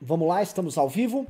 [0.00, 1.26] Vamos lá, estamos ao vivo.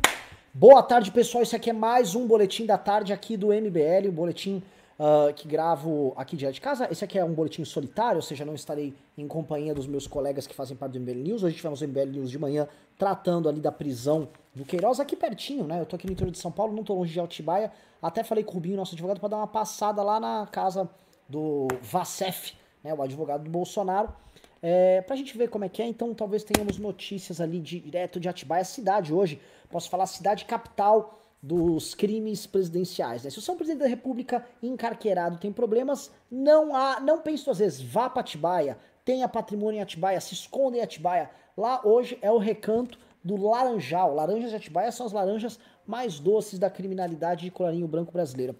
[0.52, 1.42] Boa tarde, pessoal.
[1.42, 4.62] Esse aqui é mais um boletim da tarde aqui do MBL, o boletim
[4.98, 6.86] uh, que gravo aqui direto de casa.
[6.90, 10.46] Esse aqui é um boletim solitário, ou seja, não estarei em companhia dos meus colegas
[10.46, 11.42] que fazem parte do MBL News.
[11.42, 12.68] Hoje tivemos o MBL News de manhã
[12.98, 15.80] tratando ali da prisão do Queiroz, aqui pertinho, né?
[15.80, 17.72] Eu tô aqui no interior de São Paulo, não tô longe de Altibaia.
[18.02, 20.86] Até falei com o Rubinho, nosso advogado, para dar uma passada lá na casa
[21.26, 22.52] do Vacef,
[22.84, 22.92] né?
[22.92, 24.12] O advogado do Bolsonaro
[24.62, 28.28] é, pra gente ver como é que é, então talvez tenhamos notícias ali direto de
[28.28, 29.40] Atibaia, cidade hoje,
[29.70, 33.22] posso falar cidade capital dos crimes presidenciais.
[33.22, 33.30] Né?
[33.30, 37.80] Se é um presidente da república encarqueirado, tem problemas, não há, não pense duas vezes,
[37.80, 41.30] vá para Atibaia, tenha patrimônio em Atibaia, se esconda em Atibaia.
[41.56, 44.14] Lá hoje é o recanto do laranjal.
[44.14, 45.58] Laranjas de Atibaia são as laranjas
[45.88, 48.54] mais doces da criminalidade de colarinho branco brasileira.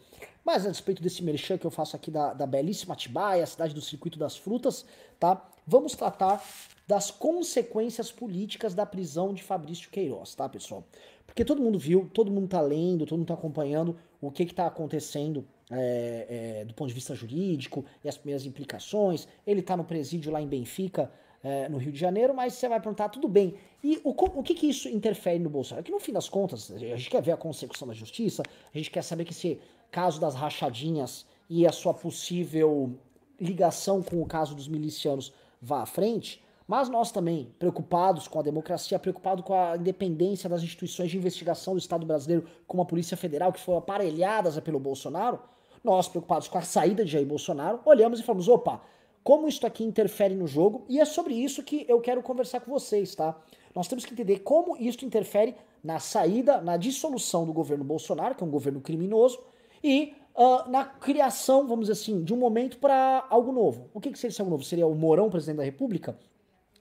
[0.45, 3.83] Mas a respeito desse merchan que eu faço aqui da, da belíssima Atibaia, cidade do
[3.83, 4.87] circuito das frutas,
[5.20, 5.47] tá?
[5.67, 6.43] Vamos tratar
[6.87, 10.83] das consequências políticas da prisão de Fabrício Queiroz, tá, pessoal?
[11.27, 14.55] Porque todo mundo viu, todo mundo tá lendo, todo mundo tá acompanhando o que que
[14.55, 19.29] tá acontecendo é, é, do ponto de vista jurídico e as primeiras implicações.
[19.47, 22.81] Ele tá no presídio lá em Benfica, é, no Rio de Janeiro, mas você vai
[22.81, 25.84] perguntar, tudo bem, e o, o que que isso interfere no Bolsonaro?
[25.84, 28.42] Que no fim das contas, a gente quer ver a consecução da justiça,
[28.75, 32.92] a gente quer saber que esse caso das rachadinhas e a sua possível
[33.41, 38.42] ligação com o caso dos milicianos vá à frente, mas nós também, preocupados com a
[38.42, 43.17] democracia, preocupados com a independência das instituições de investigação do Estado brasileiro, como a Polícia
[43.17, 45.39] Federal, que foram aparelhadas pelo Bolsonaro,
[45.83, 48.83] nós, preocupados com a saída de Jair Bolsonaro, olhamos e falamos: opa,
[49.22, 50.84] como isso aqui interfere no jogo?
[50.88, 53.38] E é sobre isso que eu quero conversar com vocês, tá?
[53.74, 58.42] Nós temos que entender como isso interfere na saída, na dissolução do governo Bolsonaro, que
[58.42, 59.39] é um governo criminoso,
[59.83, 63.90] e uh, na criação, vamos dizer assim, de um momento para algo novo.
[63.92, 64.64] O que, que seria esse algo novo?
[64.64, 66.18] Seria o Mourão, presidente da República?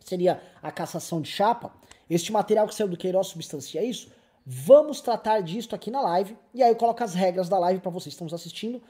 [0.03, 1.73] Seria a cassação de chapa?
[2.09, 4.09] Este material que saiu do Queiroz substancia isso?
[4.45, 6.37] Vamos tratar disso aqui na live.
[6.53, 8.81] E aí eu coloco as regras da live para vocês que estão nos assistindo.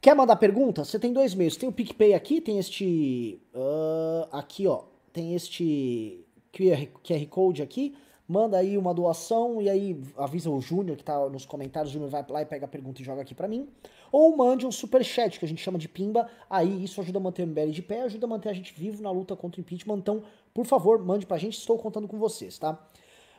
[0.00, 0.84] Quer mandar pergunta?
[0.84, 1.56] Você tem dois meios.
[1.56, 3.40] Tem o PicPay aqui, tem este.
[3.54, 4.84] Uh, aqui, ó.
[5.12, 7.94] Tem este QR Code aqui
[8.28, 12.10] manda aí uma doação e aí avisa o Júnior que tá nos comentários, o Júnior
[12.10, 13.68] vai lá e pega a pergunta e joga aqui para mim.
[14.10, 17.22] Ou mande um super chat que a gente chama de pimba, aí isso ajuda a
[17.22, 19.62] manter o MBL de pé, ajuda a manter a gente vivo na luta contra o
[19.62, 19.98] impeachment.
[19.98, 22.78] Então, por favor, mande pra gente, estou contando com vocês, tá?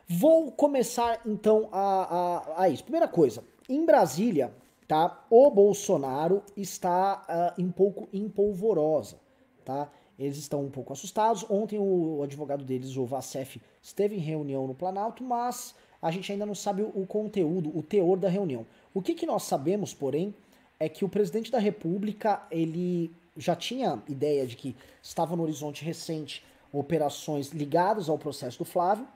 [0.06, 2.82] Vou começar então a, a, a isso.
[2.82, 4.52] Primeira coisa, em Brasília,
[4.88, 5.24] tá?
[5.30, 9.20] O Bolsonaro está uh, um pouco empolvorosa,
[9.64, 9.90] tá?
[10.18, 11.44] Eles estão um pouco assustados.
[11.48, 16.46] Ontem o advogado deles, o Vacef, esteve em reunião no Planalto, mas a gente ainda
[16.46, 18.66] não sabe o conteúdo, o teor da reunião.
[18.92, 20.34] O que, que nós sabemos, porém,
[20.80, 25.84] é que o presidente da República ele já tinha ideia de que estava no horizonte
[25.84, 29.06] recente operações ligadas ao processo do Flávio,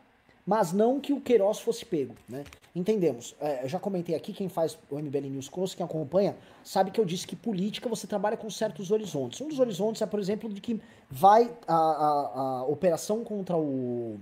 [0.47, 2.45] mas não que o Queiroz fosse pego, né?
[2.75, 3.37] Entendemos.
[3.41, 6.99] É, eu já comentei aqui, quem faz o MBL News conosco, quem acompanha, sabe que
[6.99, 9.41] eu disse que política você trabalha com certos horizontes.
[9.41, 10.81] Um dos horizontes é, por exemplo, de que
[11.11, 14.19] vai a, a, a operação contra o,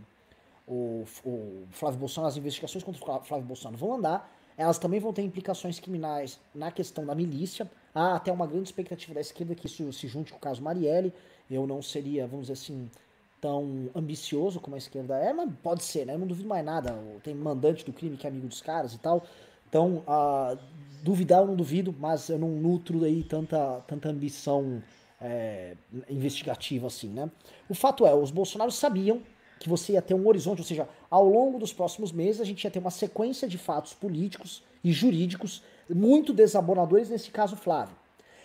[0.67, 5.13] o, o, Flávio Bolsonaro, as investigações contra o Flávio Bolsonaro vão andar, elas também vão
[5.13, 7.71] ter implicações criminais na questão da milícia.
[7.95, 11.15] Há até uma grande expectativa da esquerda que isso se junte com o caso Marielle.
[11.51, 12.91] Eu não seria, vamos dizer assim,
[13.41, 16.15] tão ambicioso como a esquerda é, mas pode ser, né?
[16.15, 16.97] Eu não duvido mais nada.
[17.23, 19.25] Tem mandante do crime que é amigo dos caras e tal.
[19.69, 20.59] Então, uh,
[21.03, 24.83] duvidar eu não duvido, mas eu não nutro aí tanta, tanta ambição
[25.21, 25.77] é,
[26.09, 27.31] investigativa assim, né?
[27.69, 29.23] O fato é, os bolsonaros sabiam
[29.59, 32.65] que você ia ter um horizonte, ou seja, ao longo dos próximos meses a gente
[32.65, 37.95] ia ter uma sequência de fatos políticos e jurídicos muito desabonadores, nesse caso Flávio.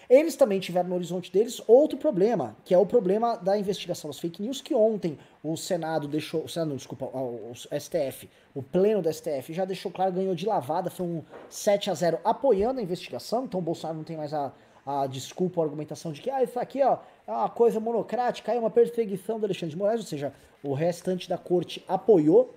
[0.09, 4.19] Eles também tiveram no horizonte deles outro problema, que é o problema da investigação das
[4.19, 9.01] fake news, que ontem o Senado deixou, o Senado, não, desculpa, o STF, o pleno
[9.01, 12.83] da STF já deixou claro, ganhou de lavada, foi um 7 a 0 apoiando a
[12.83, 14.51] investigação, então o Bolsonaro não tem mais a,
[14.85, 18.59] a desculpa, a argumentação de que ah, isso aqui ó, é uma coisa monocrática, é
[18.59, 22.53] uma perseguição do Alexandre de Moraes, ou seja, o restante da corte apoiou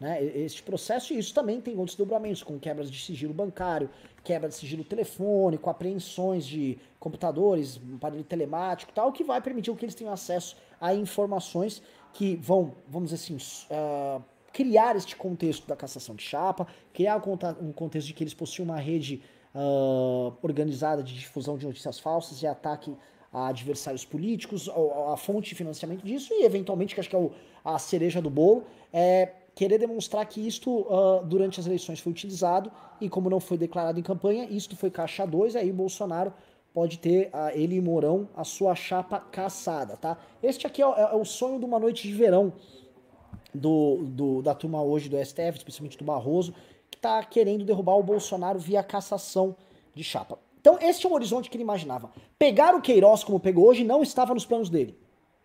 [0.00, 3.90] né, este processo, e isso também tem outros dobramentos, como quebras de sigilo bancário,
[4.22, 9.94] quebra de sigilo telefônico, apreensões de computadores, aparelho telemático tal, que vai permitir que eles
[9.94, 13.36] tenham acesso a informações que vão, vamos dizer assim,
[13.70, 14.22] uh,
[14.52, 17.22] criar este contexto da cassação de chapa, criar
[17.60, 19.22] um contexto de que eles possuem uma rede
[19.54, 22.94] uh, organizada de difusão de notícias falsas e ataque
[23.32, 27.18] a adversários políticos, a, a fonte de financiamento disso, e eventualmente, que acho que é
[27.18, 27.32] o,
[27.64, 32.70] a cereja do bolo, é querer demonstrar que isto uh, durante as eleições foi utilizado
[33.00, 36.32] e como não foi declarado em campanha, isto foi caixa 2, aí o Bolsonaro
[36.72, 40.16] pode ter, uh, ele e Mourão, a sua chapa caçada, tá?
[40.40, 42.52] Este aqui é, é, é, o sonho de uma noite de verão
[43.52, 46.54] do, do, da turma hoje do STF, especialmente do Barroso,
[46.88, 49.56] que está querendo derrubar o Bolsonaro via cassação
[49.92, 50.38] de chapa.
[50.60, 52.12] Então, este é o horizonte que ele imaginava.
[52.38, 54.96] Pegar o Queiroz como pegou hoje não estava nos planos dele,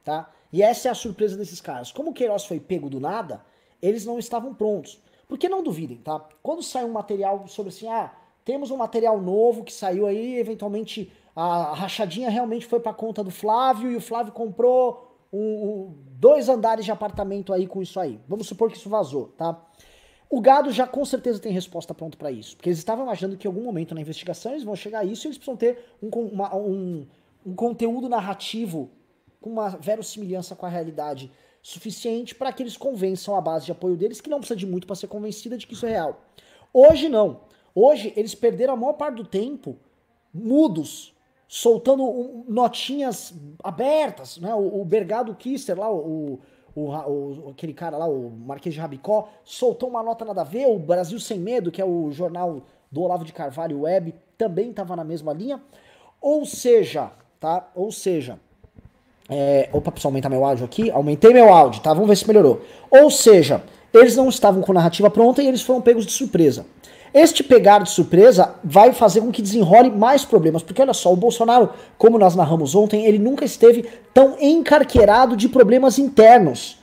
[0.04, 0.32] tá?
[0.52, 1.92] E essa é a surpresa desses caras.
[1.92, 3.44] Como o Queiroz foi pego do nada,
[3.84, 5.00] eles não estavam prontos.
[5.28, 6.26] Porque não duvidem, tá?
[6.42, 8.14] Quando sai um material sobre assim, ah,
[8.46, 13.32] temos um material novo que saiu aí, eventualmente a rachadinha realmente foi para conta do
[13.32, 18.20] Flávio e o Flávio comprou um, um, dois andares de apartamento aí com isso aí.
[18.28, 19.60] Vamos supor que isso vazou, tá?
[20.30, 23.48] O gado já com certeza tem resposta pronta para isso, porque eles estavam imaginando que
[23.48, 26.10] em algum momento na investigação eles vão chegar a isso e eles precisam ter um,
[26.10, 27.06] uma, um,
[27.46, 28.90] um conteúdo narrativo
[29.42, 31.32] com uma verossimilhança com a realidade
[31.64, 34.86] suficiente para que eles convençam a base de apoio deles, que não precisa de muito
[34.86, 36.22] para ser convencida de que isso é real.
[36.74, 37.40] Hoje não.
[37.74, 39.78] Hoje eles perderam a maior parte do tempo
[40.34, 41.14] mudos,
[41.48, 43.34] soltando notinhas
[43.64, 44.54] abertas, né?
[44.54, 46.40] O, o Bergado Kister lá, o,
[46.76, 50.78] o, aquele cara lá, o Marquês de Rabicó, soltou uma nota nada a ver, o
[50.78, 55.04] Brasil Sem Medo, que é o jornal do Olavo de Carvalho Web, também estava na
[55.04, 55.64] mesma linha.
[56.20, 57.72] Ou seja, tá?
[57.74, 58.40] Ou seja,
[59.30, 60.92] é, opa, preciso aumentar meu áudio aqui.
[60.92, 61.94] Aumentei meu áudio, tá?
[61.94, 62.62] Vamos ver se melhorou.
[62.90, 66.66] Ou seja, eles não estavam com narrativa pronta e eles foram pegos de surpresa.
[67.14, 71.16] Este pegar de surpresa vai fazer com que desenrole mais problemas, porque olha só, o
[71.16, 76.80] Bolsonaro, como nós narramos ontem, ele nunca esteve tão encarquerado de problemas internos.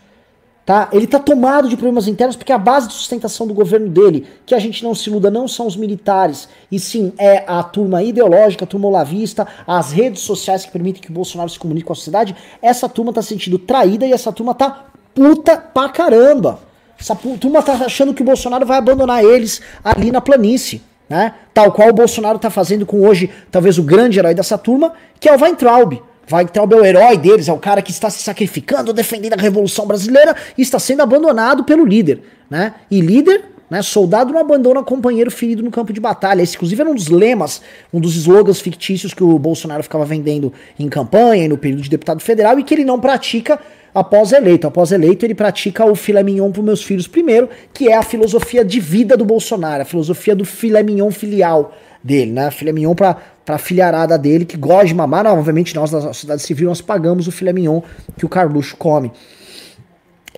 [0.71, 0.89] Tá?
[0.93, 4.55] Ele está tomado de problemas internos porque a base de sustentação do governo dele, que
[4.55, 8.65] a gente não se iluda, não são os militares, e sim é a turma ideológica,
[8.65, 11.97] a turma olavista, as redes sociais que permitem que o Bolsonaro se comunique com a
[11.97, 12.37] sociedade.
[12.63, 16.61] Essa turma está se sentindo traída e essa turma tá puta pra caramba.
[16.97, 21.35] Essa turma tá achando que o Bolsonaro vai abandonar eles ali na planície, né?
[21.53, 25.29] Tal qual o Bolsonaro tá fazendo com hoje, talvez o grande herói dessa turma, que
[25.29, 26.01] é o Weintraub.
[26.31, 29.87] Weintraub é o herói deles, é o cara que está se sacrificando, defendendo a Revolução
[29.87, 32.75] Brasileira e está sendo abandonado pelo líder, né?
[32.91, 36.43] E líder, né, soldado não abandona companheiro ferido no campo de batalha.
[36.43, 37.63] Esse, inclusive, era um dos lemas,
[37.93, 41.91] um dos slogans fictícios que o Bolsonaro ficava vendendo em campanha e no período de
[41.91, 43.61] deputado federal e que ele não pratica
[43.95, 44.67] após eleito.
[44.67, 48.65] Após eleito, ele pratica o filé mignon para meus filhos primeiro, que é a filosofia
[48.65, 51.73] de vida do Bolsonaro, a filosofia do filé mignon filial
[52.03, 52.51] dele, né?
[52.51, 53.17] Filé mignon para
[53.57, 55.25] a filharada dele, que gosta de mamar.
[55.25, 57.81] Não, obviamente, nós da sociedade civil, nós pagamos o filé mignon
[58.17, 59.13] que o Carluxo come.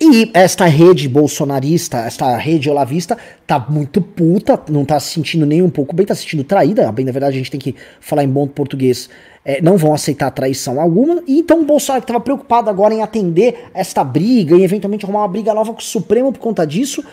[0.01, 5.61] E esta rede bolsonarista, esta rede olavista, tá muito puta, não tá se sentindo nem
[5.61, 6.91] um pouco bem, tá se sentindo traída.
[6.91, 9.09] Bem, na verdade, a gente tem que falar em bom português
[9.45, 11.21] é, não vão aceitar traição alguma.
[11.27, 15.27] E então o Bolsonaro estava preocupado agora em atender esta briga e eventualmente arrumar uma
[15.27, 17.03] briga nova com o Supremo por conta disso.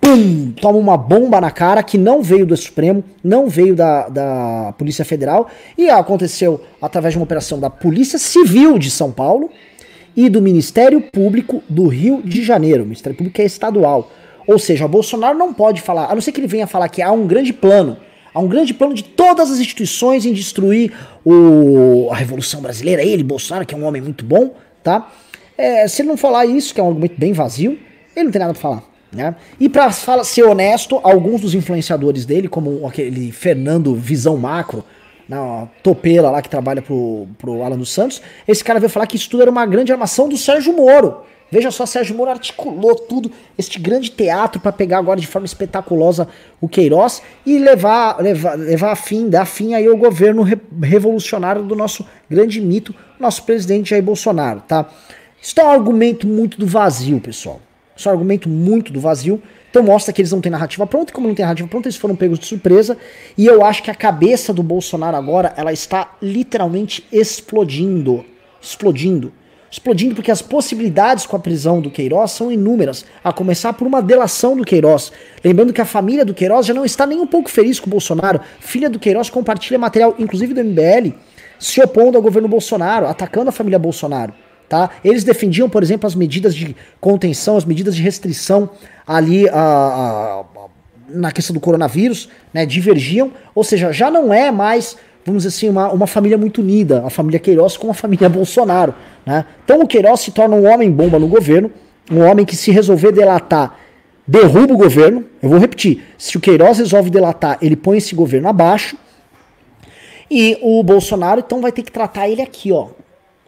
[0.00, 0.52] Pum!
[0.60, 5.04] Toma uma bomba na cara que não veio do Supremo, não veio da, da Polícia
[5.04, 9.50] Federal e aconteceu através de uma operação da Polícia Civil de São Paulo
[10.16, 12.82] e do Ministério Público do Rio de Janeiro.
[12.82, 14.10] O Ministério Público é estadual.
[14.46, 17.02] Ou seja, o Bolsonaro não pode falar, a não ser que ele venha falar que
[17.02, 17.96] há um grande plano
[18.32, 20.92] Há um grande plano de todas as instituições em destruir
[21.24, 23.02] o, a Revolução Brasileira.
[23.02, 24.54] Ele, Bolsonaro, que é um homem muito bom,
[24.84, 25.10] tá?
[25.58, 27.78] É, se ele não falar isso, que é um argumento bem vazio,
[28.14, 28.84] ele não tem nada pra falar.
[29.12, 29.34] Né?
[29.58, 34.84] E para ser honesto, alguns dos influenciadores dele, como aquele Fernando Visão Macro,
[35.28, 39.16] na topeira lá que trabalha pro, pro Alan dos Santos, esse cara veio falar que
[39.16, 41.22] isso tudo era uma grande armação do Sérgio Moro.
[41.50, 46.28] Veja só, Sérgio Moro articulou tudo, este grande teatro para pegar agora de forma espetaculosa
[46.60, 51.62] o Queiroz e levar, levar, levar a fim, dar fim aí ao governo re revolucionário
[51.62, 54.88] do nosso grande mito, nosso presidente Jair Bolsonaro, tá?
[55.42, 57.60] Isso é um argumento muito do vazio, pessoal.
[57.96, 59.42] Isso é um argumento muito do vazio.
[59.70, 61.96] Então mostra que eles não têm narrativa pronta, e como não tem narrativa pronta, eles
[61.96, 62.96] foram pegos de surpresa.
[63.36, 68.24] E eu acho que a cabeça do Bolsonaro agora, ela está literalmente explodindo.
[68.60, 69.32] Explodindo
[69.70, 74.02] explodindo porque as possibilidades com a prisão do Queiroz são inúmeras, a começar por uma
[74.02, 75.12] delação do Queiroz.
[75.44, 77.90] Lembrando que a família do Queiroz já não está nem um pouco feliz com o
[77.90, 78.40] Bolsonaro.
[78.58, 81.14] Filha do Queiroz compartilha material, inclusive do MBL,
[81.58, 84.34] se opondo ao governo Bolsonaro, atacando a família Bolsonaro.
[84.70, 84.88] Tá?
[85.04, 88.70] Eles defendiam, por exemplo, as medidas de contenção, as medidas de restrição
[89.04, 90.44] ali a, a, a,
[91.08, 92.64] na questão do coronavírus, né?
[92.64, 94.96] divergiam, ou seja, já não é mais
[95.26, 98.94] vamos dizer assim, uma, uma família muito unida, a família Queiroz com a família Bolsonaro.
[99.26, 99.44] Né?
[99.64, 101.72] Então o Queiroz se torna um homem bomba no governo,
[102.08, 103.76] um homem que se resolver delatar,
[104.24, 105.24] derruba o governo.
[105.42, 108.96] Eu vou repetir, se o Queiroz resolve delatar, ele põe esse governo abaixo.
[110.30, 112.90] E o Bolsonaro então vai ter que tratar ele aqui, ó,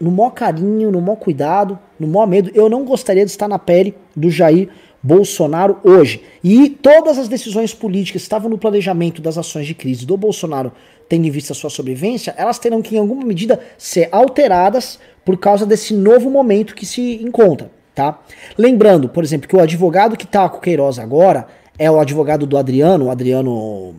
[0.03, 2.51] no maior carinho, no maior cuidado, no maior medo.
[2.55, 4.69] Eu não gostaria de estar na pele do Jair
[5.01, 6.23] Bolsonaro hoje.
[6.43, 10.73] E todas as decisões políticas que estavam no planejamento das ações de crise do Bolsonaro
[11.09, 15.65] tendo em vista sua sobrevivência, elas terão que, em alguma medida, ser alteradas por causa
[15.65, 17.71] desse novo momento que se encontra.
[17.95, 18.19] tá?
[18.59, 21.47] Lembrando, por exemplo, que o advogado que tá com Queiroz agora
[21.79, 23.95] é o advogado do Adriano, o Adriano.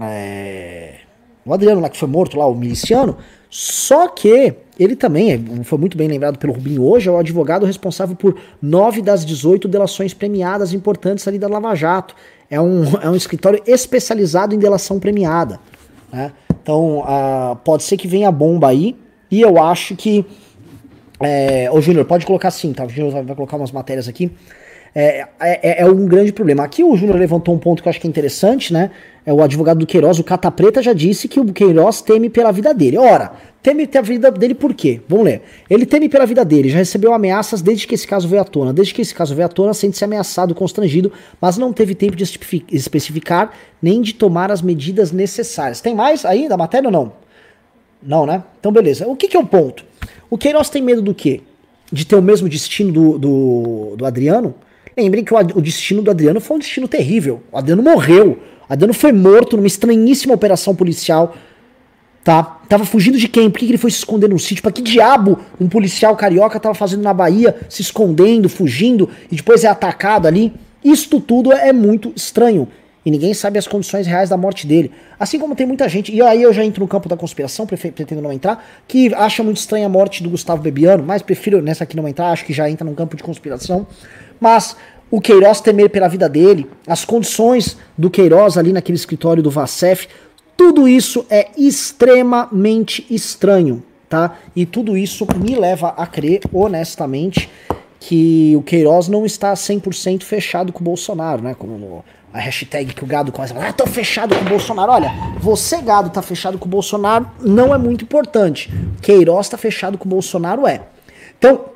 [0.00, 0.96] É,
[1.44, 3.16] o Adriano lá que foi morto lá, o miliciano.
[3.50, 7.66] Só que ele também é, foi muito bem lembrado pelo Rubinho hoje, é o advogado
[7.66, 12.14] responsável por nove das 18 delações premiadas importantes ali da Lava Jato.
[12.48, 15.58] É um, é um escritório especializado em delação premiada.
[16.12, 16.32] Né?
[16.62, 18.96] Então, uh, pode ser que venha bomba aí.
[19.30, 20.24] E eu acho que.
[21.20, 22.84] É, ô, Júnior, pode colocar sim, tá?
[22.84, 24.32] O Júnior vai, vai colocar umas matérias aqui.
[24.94, 26.64] É, é, é, um grande problema.
[26.64, 28.90] Aqui o Júnior levantou um ponto que eu acho que é interessante, né?
[29.24, 32.50] É o advogado do Queiroz, o Cata Preta, já disse que o Queiroz teme pela
[32.50, 32.98] vida dele.
[32.98, 33.32] Ora,
[33.62, 35.00] teme pela vida dele por quê?
[35.08, 35.42] Vamos ler.
[35.68, 38.72] Ele teme pela vida dele, já recebeu ameaças desde que esse caso veio à tona.
[38.72, 42.24] Desde que esse caso veio à tona, sente-se ameaçado, constrangido, mas não teve tempo de
[42.72, 45.80] especificar nem de tomar as medidas necessárias.
[45.80, 47.12] Tem mais aí da matéria ou não?
[48.02, 48.42] Não, né?
[48.58, 49.06] Então beleza.
[49.06, 49.84] O que, que é o ponto?
[50.28, 51.42] O Queiroz tem medo do quê?
[51.92, 54.54] De ter o mesmo destino do, do, do Adriano?
[55.00, 57.42] Lembrem que o, o destino do Adriano foi um destino terrível.
[57.50, 58.38] O Adriano morreu.
[58.68, 61.34] O Adriano foi morto numa estranhíssima operação policial.
[62.22, 62.42] Tá?
[62.68, 63.48] Tava fugindo de quem?
[63.48, 64.62] Por que, que ele foi se esconder num sítio?
[64.62, 69.64] Pra que diabo um policial carioca tava fazendo na Bahia, se escondendo, fugindo, e depois
[69.64, 70.52] é atacado ali?
[70.84, 72.68] Isto tudo é muito estranho.
[73.04, 74.92] E ninguém sabe as condições reais da morte dele.
[75.18, 78.20] Assim como tem muita gente, e aí eu já entro no campo da conspiração, pretendo
[78.20, 81.96] não entrar, que acha muito estranha a morte do Gustavo Bebiano, mas prefiro nessa aqui
[81.96, 83.86] não entrar, acho que já entra num campo de conspiração.
[84.38, 84.76] Mas
[85.10, 90.06] o Queiroz temer pela vida dele, as condições do Queiroz ali naquele escritório do Vacef,
[90.56, 94.36] tudo isso é extremamente estranho, tá?
[94.54, 97.48] E tudo isso me leva a crer, honestamente,
[97.98, 101.54] que o Queiroz não está 100% fechado com o Bolsonaro, né?
[101.58, 104.92] Como a hashtag que o gado começa a falar, ah, tô fechado com o Bolsonaro.
[104.92, 108.70] Olha, você, gado, tá fechado com o Bolsonaro, não é muito importante.
[109.02, 110.82] Queiroz tá fechado com o Bolsonaro, é.
[111.38, 111.66] Então,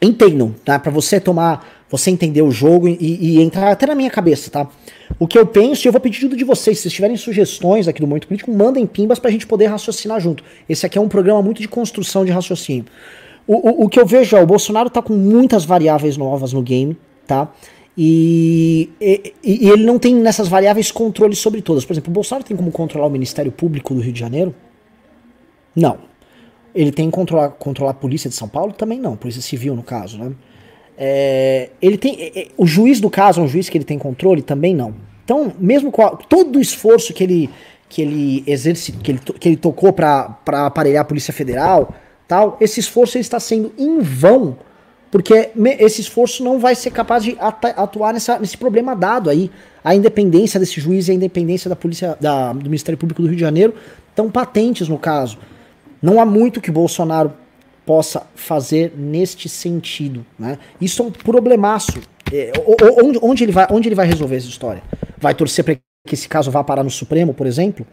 [0.00, 0.78] entendam, tá?
[0.78, 4.66] Pra você tomar você entender o jogo e, e, entrar até na minha cabeça, tá?
[5.18, 7.88] O que eu penso, e eu vou pedir tudo de vocês, se vocês tiverem sugestões
[7.88, 10.44] aqui do Momento Político, mandem pimbas pra gente poder raciocinar junto.
[10.68, 12.84] Esse aqui é um programa muito de construção de raciocínio.
[13.46, 16.60] O, o, o que eu vejo é, o Bolsonaro tá com muitas variáveis novas no
[16.60, 16.94] game,
[17.26, 17.48] tá?
[18.00, 21.84] E, e, e, ele não tem nessas variáveis controle sobre todas.
[21.84, 24.54] Por exemplo, o Bolsonaro tem como controlar o Ministério Público do Rio de Janeiro?
[25.74, 25.98] Não.
[26.72, 28.72] Ele tem controlar, controlar a Polícia de São Paulo?
[28.72, 29.16] Também não.
[29.16, 30.30] Polícia Civil, no caso, né?
[30.96, 33.98] É, ele tem, é, é, o juiz do caso é um juiz que ele tem
[33.98, 34.42] controle?
[34.42, 34.94] Também não.
[35.24, 37.50] Então, mesmo com a, todo o esforço que ele,
[37.88, 41.92] que ele exerce, que ele, que ele tocou para aparelhar a Polícia Federal,
[42.28, 44.56] tal, esse esforço ele está sendo em vão,
[45.10, 49.50] porque esse esforço não vai ser capaz de atuar nessa, nesse problema dado aí.
[49.82, 53.36] A independência desse juiz e a independência da polícia, da, do Ministério Público do Rio
[53.36, 53.74] de Janeiro
[54.10, 55.38] estão patentes no caso.
[56.02, 57.32] Não há muito que Bolsonaro
[57.86, 60.26] possa fazer neste sentido.
[60.38, 60.58] Né?
[60.78, 62.00] Isso é um problemaço.
[62.30, 62.52] É,
[63.02, 64.82] onde, onde, ele vai, onde ele vai resolver essa história?
[65.16, 67.86] Vai torcer para que esse caso vá parar no Supremo, por exemplo?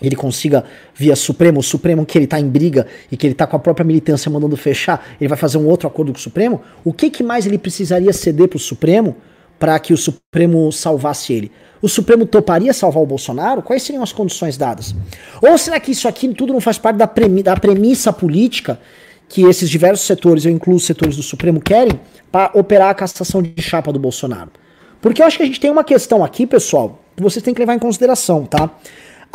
[0.00, 3.46] Ele consiga, via Supremo, o Supremo que ele está em briga e que ele está
[3.46, 6.60] com a própria militância mandando fechar, ele vai fazer um outro acordo com o Supremo?
[6.84, 9.16] O que, que mais ele precisaria ceder para o Supremo
[9.58, 11.50] para que o Supremo salvasse ele?
[11.80, 13.62] O Supremo toparia salvar o Bolsonaro?
[13.62, 14.94] Quais seriam as condições dadas?
[15.40, 18.78] Ou será que isso aqui tudo não faz parte da, premi da premissa política
[19.28, 21.98] que esses diversos setores, eu incluo os setores do Supremo, querem
[22.30, 24.50] para operar a cassação de chapa do Bolsonaro.
[25.00, 27.60] Porque eu acho que a gente tem uma questão aqui, pessoal, que vocês têm que
[27.60, 28.70] levar em consideração, tá?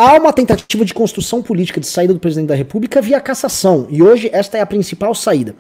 [0.04, 4.02] Há uma tentativa de construção política de saída do presidente da República via cassação, e
[4.02, 5.54] hoje esta é a principal saída.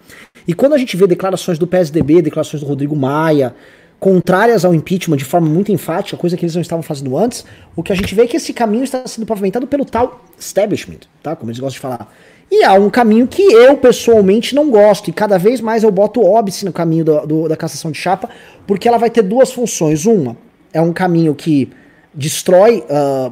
[0.48, 3.54] E quando a gente vê declarações do PSDB, declarações do Rodrigo Maia,
[4.00, 7.46] contrárias ao impeachment de forma muito enfática, coisa que eles não estavam fazendo antes,
[7.76, 11.02] o que a gente vê é que esse caminho está sendo pavimentado pelo tal establishment,
[11.22, 11.36] tá?
[11.36, 12.12] Como eles gostam de falar.
[12.50, 16.20] E há um caminho que eu pessoalmente não gosto, e cada vez mais eu boto
[16.20, 18.28] óbice no caminho do, do, da cassação de chapa,
[18.66, 20.08] porque ela vai ter duas funções.
[20.08, 20.36] Uma,
[20.74, 21.70] é um caminho que
[22.12, 23.32] destrói uh,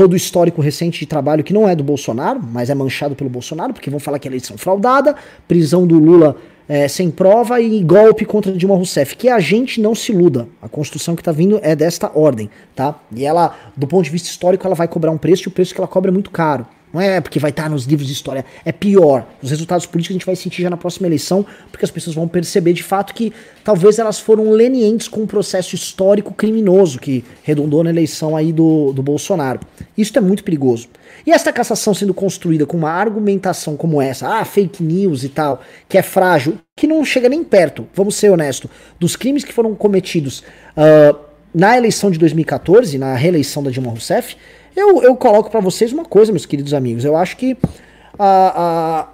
[0.00, 3.28] todo o histórico recente de trabalho que não é do Bolsonaro, mas é manchado pelo
[3.28, 5.14] Bolsonaro, porque vão falar que é eleição fraudada,
[5.46, 9.14] prisão do Lula é, sem prova e golpe contra Dilma Rousseff.
[9.14, 10.48] Que a gente não se iluda.
[10.62, 12.98] A construção que está vindo é desta ordem, tá?
[13.14, 15.74] E ela, do ponto de vista histórico, ela vai cobrar um preço e o preço
[15.74, 16.66] que ela cobra é muito caro.
[16.92, 18.44] Não é porque vai estar nos livros de história.
[18.64, 19.26] É pior.
[19.42, 22.26] Os resultados políticos a gente vai sentir já na próxima eleição, porque as pessoas vão
[22.26, 23.32] perceber de fato que
[23.62, 28.92] talvez elas foram lenientes com um processo histórico criminoso que redundou na eleição aí do,
[28.92, 29.60] do Bolsonaro.
[29.96, 30.88] Isso é muito perigoso.
[31.26, 35.62] E essa cassação sendo construída com uma argumentação como essa, ah, fake news e tal,
[35.88, 39.74] que é frágil, que não chega nem perto, vamos ser honestos, dos crimes que foram
[39.74, 40.42] cometidos
[40.76, 41.16] uh,
[41.54, 44.36] na eleição de 2014, na reeleição da Dilma Rousseff,
[44.74, 47.04] eu, eu coloco para vocês uma coisa, meus queridos amigos.
[47.04, 47.56] Eu acho que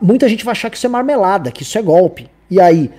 [0.00, 2.28] muita gente vai achar que isso é marmelada, que isso é golpe.
[2.50, 2.90] E aí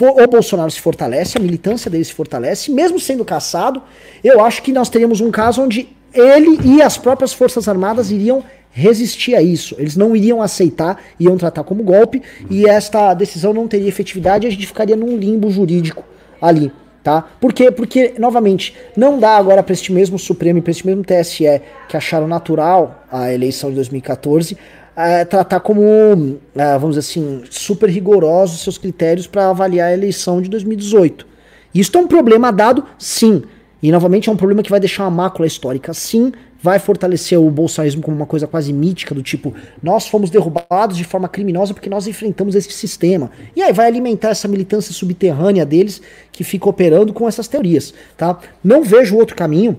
[0.00, 3.82] o Bolsonaro se fortalece, a militância dele se fortalece, mesmo sendo caçado,
[4.22, 8.44] eu acho que nós teríamos um caso onde ele e as próprias Forças Armadas iriam
[8.70, 9.74] resistir a isso.
[9.78, 14.48] Eles não iriam aceitar, iam tratar como golpe, e esta decisão não teria efetividade e
[14.48, 16.04] a gente ficaria num limbo jurídico
[16.40, 16.70] ali.
[17.04, 17.22] Tá?
[17.38, 17.70] Por quê?
[17.70, 21.98] Porque, novamente, não dá agora para este mesmo Supremo e para este mesmo TSE que
[21.98, 24.56] acharam natural a eleição de 2014
[24.96, 30.40] é, tratar como, é, vamos dizer assim, super rigorosos seus critérios para avaliar a eleição
[30.40, 31.26] de 2018.
[31.74, 33.42] Isso é um problema dado, sim.
[33.82, 36.32] E novamente é um problema que vai deixar uma mácula histórica, sim.
[36.64, 41.04] Vai fortalecer o bolsonarismo como uma coisa quase mítica, do tipo, nós fomos derrubados de
[41.04, 43.30] forma criminosa porque nós enfrentamos esse sistema.
[43.54, 46.00] E aí vai alimentar essa militância subterrânea deles
[46.32, 48.38] que fica operando com essas teorias, tá?
[48.64, 49.78] Não vejo outro caminho,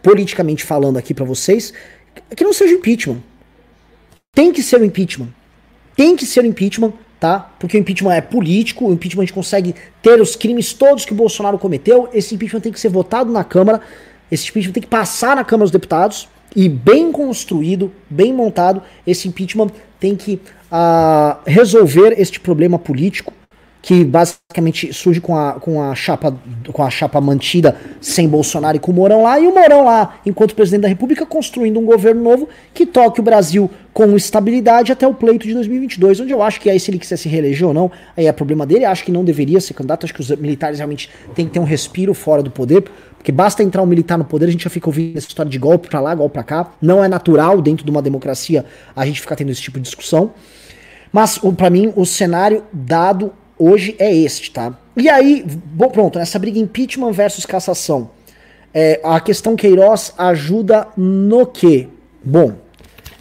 [0.00, 1.72] politicamente falando aqui para vocês,
[2.36, 3.20] que não seja impeachment.
[4.32, 5.30] Tem que ser o impeachment.
[5.96, 7.52] Tem que ser o impeachment, tá?
[7.58, 11.12] Porque o impeachment é político, o impeachment a gente consegue ter os crimes todos que
[11.12, 12.08] o Bolsonaro cometeu.
[12.12, 13.80] Esse impeachment tem que ser votado na Câmara,
[14.30, 19.28] esse impeachment tem que passar na Câmara dos Deputados e bem construído, bem montado, esse
[19.28, 20.40] impeachment tem que
[20.70, 23.32] uh, resolver este problema político
[23.86, 26.36] que basicamente surge com a, com a chapa
[26.72, 30.18] com a chapa mantida sem Bolsonaro e com o Mourão lá, e o Mourão lá,
[30.26, 35.06] enquanto presidente da República, construindo um governo novo que toque o Brasil com estabilidade até
[35.06, 37.72] o pleito de 2022, onde eu acho que aí se ele quiser se reeleger ou
[37.72, 40.78] não, aí é problema dele, acho que não deveria ser candidato, acho que os militares
[40.78, 42.82] realmente têm que ter um respiro fora do poder,
[43.26, 45.58] porque basta entrar um militar no poder, a gente já fica ouvindo essa história de
[45.58, 48.64] golpe pra lá, golpe pra cá, não é natural dentro de uma democracia
[48.94, 50.32] a gente ficar tendo esse tipo de discussão,
[51.10, 54.78] mas para mim o cenário dado hoje é este, tá?
[54.96, 58.10] E aí, bom, pronto, nessa briga impeachment versus cassação,
[58.72, 61.88] é, a questão Queiroz ajuda no quê?
[62.22, 62.52] Bom,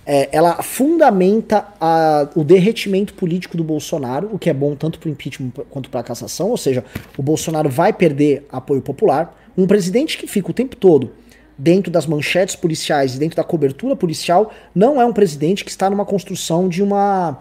[0.06, 5.10] é, ela fundamenta a, o derretimento político do Bolsonaro, o que é bom tanto para
[5.10, 6.86] o impeachment quanto para a cassação, ou seja,
[7.18, 9.36] o Bolsonaro vai perder apoio popular.
[9.58, 11.12] Um presidente que fica o tempo todo
[11.58, 15.90] dentro das manchetes policiais e dentro da cobertura policial não é um presidente que está
[15.90, 17.40] numa construção de uma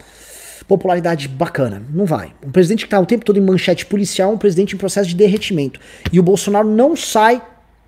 [0.69, 1.83] popularidade bacana.
[1.93, 2.33] Não vai.
[2.45, 5.09] Um presidente que está o tempo todo em manchete policial é um presidente em processo
[5.09, 5.81] de derretimento.
[6.13, 7.43] E o Bolsonaro não sai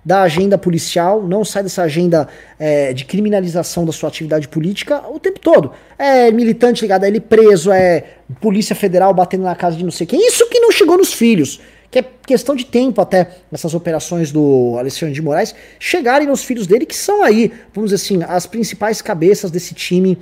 [0.05, 5.19] da agenda policial, não sai dessa agenda é, de criminalização da sua atividade política o
[5.19, 5.73] tempo todo.
[5.97, 8.05] É militante ligado a ele preso, é
[8.39, 10.25] Polícia Federal batendo na casa de não sei quem.
[10.25, 11.59] Isso que não chegou nos filhos.
[11.89, 16.67] Que é questão de tempo até essas operações do Alexandre de Moraes chegarem nos filhos
[16.67, 20.17] dele, que são aí, vamos dizer assim, as principais cabeças desse time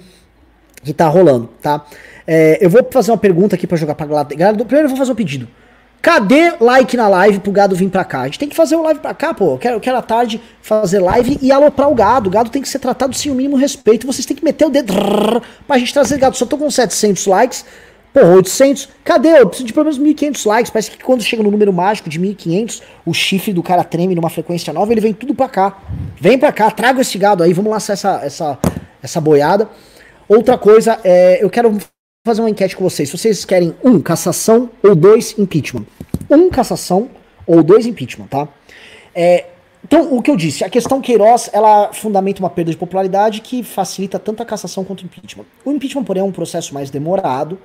[0.83, 1.83] que tá rolando, tá?
[2.27, 4.63] É, eu vou fazer uma pergunta aqui para jogar pra galera.
[4.63, 5.47] Primeiro eu vou fazer um pedido.
[6.05, 8.21] Cadê like na live pro gado vir pra cá?
[8.21, 9.53] A gente tem que fazer o live pra cá, pô.
[9.53, 12.29] Eu quero, eu quero à tarde fazer live e aloprar o gado.
[12.29, 14.05] O gado tem que ser tratado sem o mínimo respeito.
[14.05, 14.93] Vocês têm que meter o dedo
[15.65, 16.37] pra gente trazer gado.
[16.37, 17.65] Só tô com 700 likes.
[18.15, 18.87] Pô, 800.
[19.03, 19.41] Cadê?
[19.41, 20.71] Eu preciso de pelo menos 1.500 likes.
[20.71, 24.29] Parece que quando chega no número mágico de 1.500, o chifre do cara treme numa
[24.29, 25.77] frequência nova, ele vem tudo pra cá.
[26.17, 27.51] Vem pra cá, traga esse gado aí.
[27.51, 28.57] Vamos lançar essa, essa,
[29.03, 29.69] essa boiada.
[30.29, 31.77] Outra coisa, é, eu quero
[32.25, 33.09] fazer uma enquete com vocês.
[33.09, 35.85] Se vocês querem um, cassação ou dois, impeachment.
[36.29, 37.09] Um, cassação
[37.45, 38.47] ou dois, impeachment, tá?
[39.13, 39.43] É,
[39.83, 43.61] então, o que eu disse, a questão Queiroz, ela fundamenta uma perda de popularidade que
[43.61, 45.45] facilita tanto a cassação quanto o impeachment.
[45.65, 47.59] O impeachment, porém, é um processo mais demorado,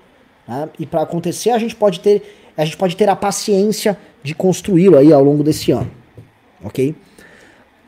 [0.51, 0.69] né?
[0.79, 4.99] e para acontecer a gente pode ter a gente pode ter a paciência de construí-lo
[4.99, 5.91] aí ao longo desse ano,
[6.63, 6.95] ok?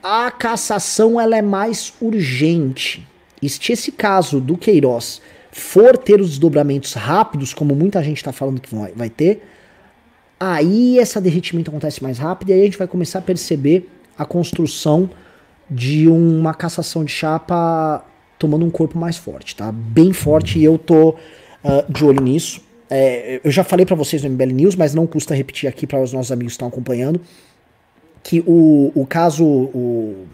[0.03, 3.07] A cassação ela é mais urgente.
[3.43, 5.21] E se esse caso do Queiroz
[5.51, 9.47] for ter os desdobramentos rápidos, como muita gente está falando que vai, ter,
[10.41, 14.25] aí esse derretimento acontece mais rápido e aí a gente vai começar a perceber a
[14.25, 15.11] construção
[15.69, 18.05] de uma cassação de chapa
[18.39, 19.71] tomando um corpo mais forte, tá?
[19.71, 21.17] Bem forte e eu tô
[21.65, 22.61] uh, de olho nisso.
[22.91, 26.01] É, eu já falei para vocês no MBL News, mas não custa repetir aqui para
[26.03, 27.21] os nossos amigos que estão acompanhando,
[28.23, 30.27] que o, o caso o,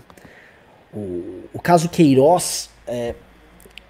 [0.92, 3.14] o, o caso Queiroz é,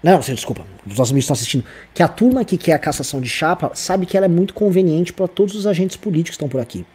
[0.01, 1.65] não, desculpa, os nossos amigos estão assistindo.
[1.93, 5.11] Que a turma que quer a cassação de chapa sabe que ela é muito conveniente
[5.11, 6.85] para todos os agentes políticos que estão por aqui.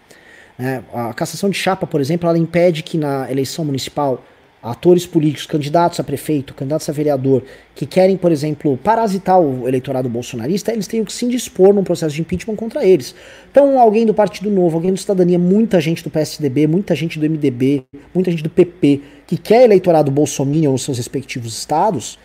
[0.59, 4.24] É, a cassação de chapa, por exemplo, ela impede que na eleição municipal
[4.64, 7.42] atores políticos, candidatos a prefeito, candidatos a vereador,
[7.74, 12.14] que querem, por exemplo, parasitar o eleitorado bolsonarista, eles tenham que se indispor num processo
[12.14, 13.14] de impeachment contra eles.
[13.50, 17.29] Então, alguém do Partido Novo, alguém do Cidadania, muita gente do PSDB, muita gente do
[17.29, 22.18] MDB, muita gente do PP, que quer eleitorado bolsominion nos seus respectivos estados,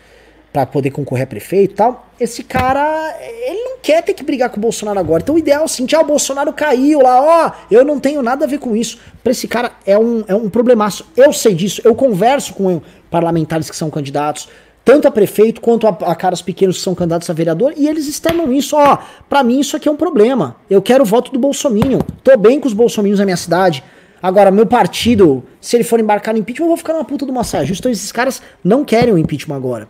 [0.52, 4.50] para poder concorrer a prefeito e tal, esse cara, ele não quer ter que brigar
[4.50, 5.22] com o Bolsonaro agora.
[5.22, 8.44] Então o ideal é assim, ah, o Bolsonaro caiu lá, ó, eu não tenho nada
[8.44, 8.98] a ver com isso.
[9.22, 11.06] Pra esse cara é um, é um problemaço.
[11.16, 14.48] Eu sei disso, eu converso com parlamentares que são candidatos,
[14.84, 18.08] tanto a prefeito quanto a, a, caras pequenos que são candidatos a vereador, e eles
[18.08, 20.56] externam isso, ó, pra mim isso aqui é um problema.
[20.68, 21.98] Eu quero o voto do Bolsonaro.
[22.24, 23.84] Tô bem com os bolsominions na minha cidade.
[24.22, 27.32] Agora, meu partido, se ele for embarcar no impeachment, eu vou ficar numa puta do
[27.32, 27.74] massagem.
[27.74, 29.88] Então esses caras não querem o impeachment agora.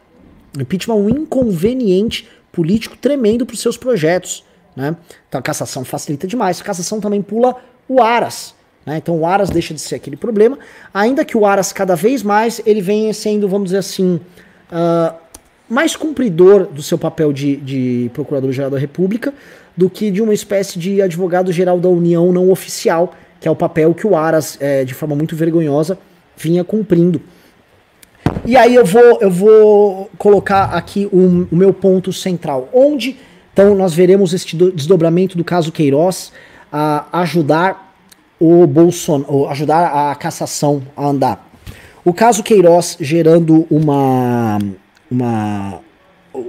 [0.57, 4.45] O impeachment é um inconveniente político tremendo para os seus projetos.
[4.75, 4.97] Né?
[5.29, 6.61] Então a cassação facilita demais.
[6.61, 7.57] A cassação também pula
[7.89, 8.55] o Aras.
[8.85, 8.97] Né?
[8.97, 10.59] Então o Aras deixa de ser aquele problema,
[10.93, 14.21] ainda que o Aras cada vez mais ele venha sendo, vamos dizer assim,
[14.73, 15.15] uh,
[15.69, 19.33] mais cumpridor do seu papel de, de Procurador-Geral da República
[19.77, 23.95] do que de uma espécie de advogado-geral da União não oficial, que é o papel
[23.95, 25.99] que o Aras, é, de forma muito vergonhosa,
[26.37, 27.23] vinha cumprindo.
[28.45, 32.69] E aí eu vou, eu vou colocar aqui um, o meu ponto central.
[32.73, 33.17] Onde,
[33.53, 36.33] então, nós veremos este desdobramento do caso Queiroz
[36.73, 37.95] a ajudar
[38.39, 41.51] o Bolsonaro, ajudar a cassação a andar.
[42.05, 44.59] O caso Queiroz gerando uma,
[45.11, 45.81] uma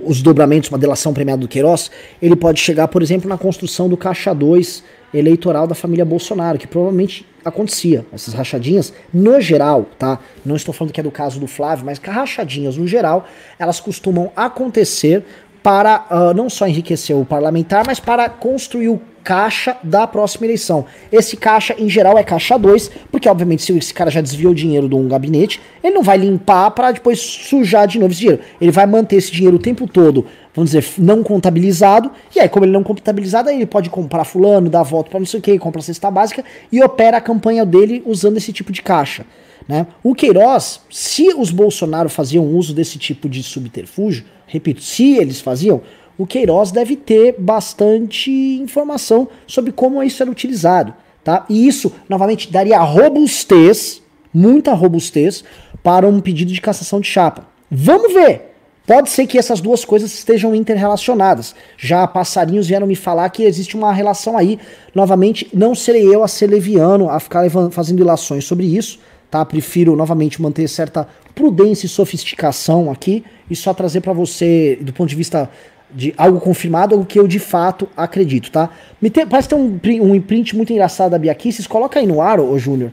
[0.05, 1.91] os dobramentos, uma delação premiada do Queiroz,
[2.21, 6.67] ele pode chegar, por exemplo, na construção do Caixa 2 eleitoral da família Bolsonaro, que
[6.67, 8.05] provavelmente acontecia.
[8.13, 10.19] Essas rachadinhas, no geral, tá?
[10.45, 14.31] Não estou falando que é do caso do Flávio, mas rachadinhas, no geral, elas costumam
[14.35, 15.23] acontecer
[15.63, 20.85] para uh, não só enriquecer o parlamentar, mas para construir o caixa da próxima eleição.
[21.11, 24.89] Esse caixa, em geral, é caixa 2, porque, obviamente, se esse cara já desviou dinheiro
[24.89, 28.41] de um gabinete, ele não vai limpar para depois sujar de novo esse dinheiro.
[28.59, 32.65] Ele vai manter esse dinheiro o tempo todo, vamos dizer, não contabilizado, e aí, como
[32.65, 35.57] ele não contabilizado, aí ele pode comprar fulano, dar voto para não sei o que,
[35.57, 39.25] compra cesta básica e opera a campanha dele usando esse tipo de caixa.
[39.67, 39.87] Né?
[40.03, 45.81] O Queiroz, se os Bolsonaro faziam uso desse tipo de subterfúgio, repito, se eles faziam,
[46.21, 48.29] o Queiroz deve ter bastante
[48.61, 51.45] informação sobre como isso era utilizado, tá?
[51.49, 55.43] E isso, novamente, daria robustez, muita robustez,
[55.81, 57.47] para um pedido de cassação de chapa.
[57.71, 58.51] Vamos ver!
[58.85, 61.55] Pode ser que essas duas coisas estejam interrelacionadas.
[61.75, 64.59] Já passarinhos vieram me falar que existe uma relação aí.
[64.93, 69.43] Novamente, não serei eu a ser leviano, a ficar fazendo ilações sobre isso, tá?
[69.45, 75.09] Prefiro, novamente, manter certa prudência e sofisticação aqui e só trazer para você, do ponto
[75.09, 75.49] de vista
[75.93, 78.69] de algo confirmado, algo que eu de fato acredito, tá?
[79.01, 82.57] Me parece ter um, um imprint muito engraçado da Biaquices, coloca aí no ar, ô,
[82.57, 82.91] Júnior.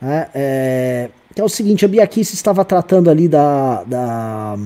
[0.00, 0.26] Né?
[0.34, 4.56] É, é o seguinte, a Biaquices estava tratando ali da, da...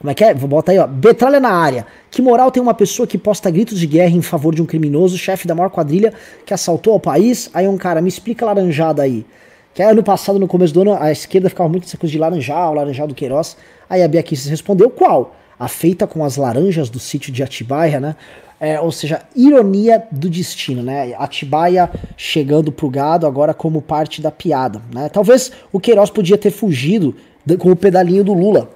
[0.00, 0.32] Como é que é?
[0.32, 0.86] Vou botar aí, ó.
[0.86, 1.86] Betralha na área.
[2.10, 5.18] Que moral tem uma pessoa que posta gritos de guerra em favor de um criminoso,
[5.18, 6.14] chefe da maior quadrilha
[6.46, 7.50] que assaltou o país?
[7.52, 9.26] Aí um cara, me explica laranjada aí.
[9.74, 12.74] Que ano passado, no começo do ano, a esquerda ficava muito essa coisa de laranjal,
[12.74, 13.56] laranjal do Queiroz.
[13.88, 15.36] Aí a Biaquices respondeu, qual?
[15.60, 18.16] A feita com as laranjas do sítio de Atibaia, né?
[18.58, 21.14] É, ou seja, ironia do destino, né?
[21.18, 25.10] Atibaia chegando pro gado agora como parte da piada, né?
[25.10, 27.14] Talvez o Queiroz podia ter fugido
[27.58, 28.70] com o pedalinho do Lula.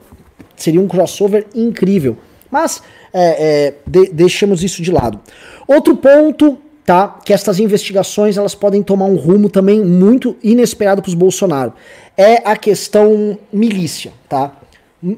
[0.57, 2.19] Seria um crossover incrível.
[2.51, 5.19] Mas é, é, de, deixemos isso de lado.
[5.67, 7.19] Outro ponto, tá?
[7.25, 11.73] Que essas investigações elas podem tomar um rumo também muito inesperado para os Bolsonaro.
[12.17, 14.53] É a questão milícia, tá?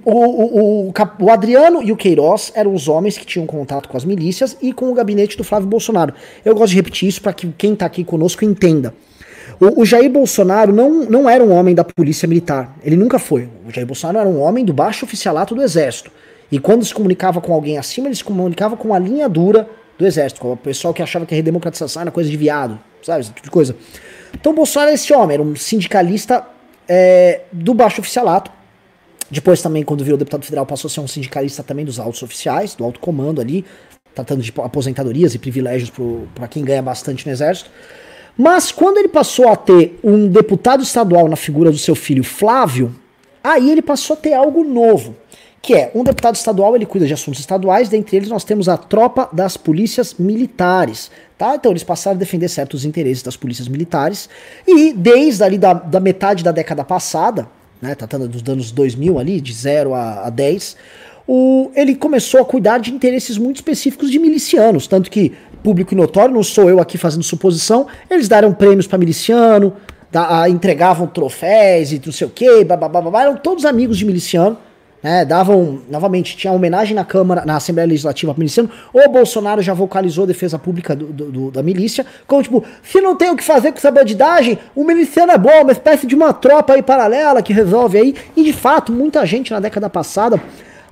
[0.04, 3.96] O, o, o, o, Adriano e o Queiroz eram os homens que tinham contato com
[3.96, 6.12] as milícias e com o gabinete do Flávio Bolsonaro.
[6.44, 8.92] Eu gosto de repetir isso para que quem está aqui conosco entenda.
[9.60, 12.76] O, o, Jair Bolsonaro não, não era um homem da polícia militar.
[12.82, 13.48] Ele nunca foi.
[13.64, 16.10] O Jair Bolsonaro era um homem do baixo oficialato do exército.
[16.50, 20.04] E quando se comunicava com alguém acima, ele se comunicava com a linha dura do
[20.04, 20.40] exército.
[20.40, 23.20] Com o pessoal que achava que a redemocratização era coisa de viado, sabe?
[23.20, 23.76] Esse tipo de coisa.
[24.34, 26.44] Então Bolsonaro era esse homem, era um sindicalista
[26.88, 28.55] é, do baixo oficialato
[29.30, 32.74] depois também, quando virou deputado federal, passou a ser um sindicalista também dos altos oficiais,
[32.74, 33.64] do alto comando ali,
[34.14, 35.92] tratando de aposentadorias e privilégios
[36.34, 37.70] para quem ganha bastante no exército.
[38.36, 42.94] Mas quando ele passou a ter um deputado estadual na figura do seu filho Flávio,
[43.42, 45.16] aí ele passou a ter algo novo,
[45.60, 48.76] que é um deputado estadual, ele cuida de assuntos estaduais, dentre eles nós temos a
[48.76, 51.56] tropa das polícias militares, tá?
[51.56, 54.28] Então eles passaram a defender certos interesses das polícias militares,
[54.66, 57.48] e desde ali da, da metade da década passada,
[57.80, 60.76] né, tratando dos danos 2000 ali, de 0 a, a 10,
[61.26, 65.96] o, ele começou a cuidar de interesses muito específicos de milicianos, tanto que, público e
[65.96, 69.74] notório, não sou eu aqui fazendo suposição, eles deram prêmios para miliciano,
[70.10, 72.64] da, a, entregavam troféus e não sei o que,
[73.20, 74.56] eram todos amigos de miliciano,
[75.02, 80.24] né, davam, novamente, tinha homenagem na Câmara, na Assembleia Legislativa miliciano, o Bolsonaro já vocalizou
[80.24, 83.72] a defesa pública do, do, da milícia, como tipo, se não tem o que fazer
[83.72, 87.52] com essa bandidagem, o miliciano é bom, uma espécie de uma tropa aí paralela que
[87.52, 90.40] resolve aí, e de fato, muita gente na década passada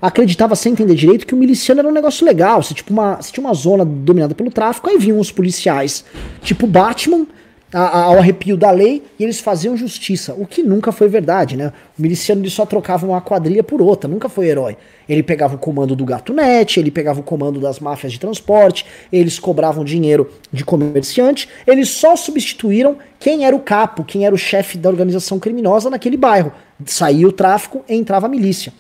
[0.01, 3.33] acreditava sem entender direito que o miliciano era um negócio legal, se, tipo uma, se
[3.33, 6.05] tinha uma zona dominada pelo tráfico, aí vinham os policiais,
[6.43, 7.27] tipo Batman,
[7.75, 11.73] ao arrepio da lei e eles faziam justiça, o que nunca foi verdade, né?
[11.99, 14.77] O miliciano ele só trocava uma quadrilha por outra, nunca foi herói.
[15.09, 18.87] Ele pegava o comando do Gato Net, ele pegava o comando das máfias de transporte,
[19.13, 24.39] eles cobravam dinheiro de comerciante, eles só substituíram quem era o capo, quem era o
[24.39, 26.53] chefe da organização criminosa naquele bairro.
[26.87, 28.73] Saía o tráfico, entrava a milícia.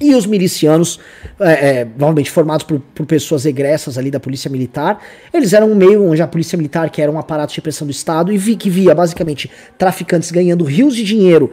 [0.00, 0.98] E os milicianos,
[1.38, 5.00] é, é, formados por, por, pessoas egressas ali da polícia militar,
[5.32, 7.90] eles eram um meio onde a polícia militar, que era um aparato de repressão do
[7.90, 11.52] Estado, e vi, que via basicamente traficantes ganhando rios de dinheiro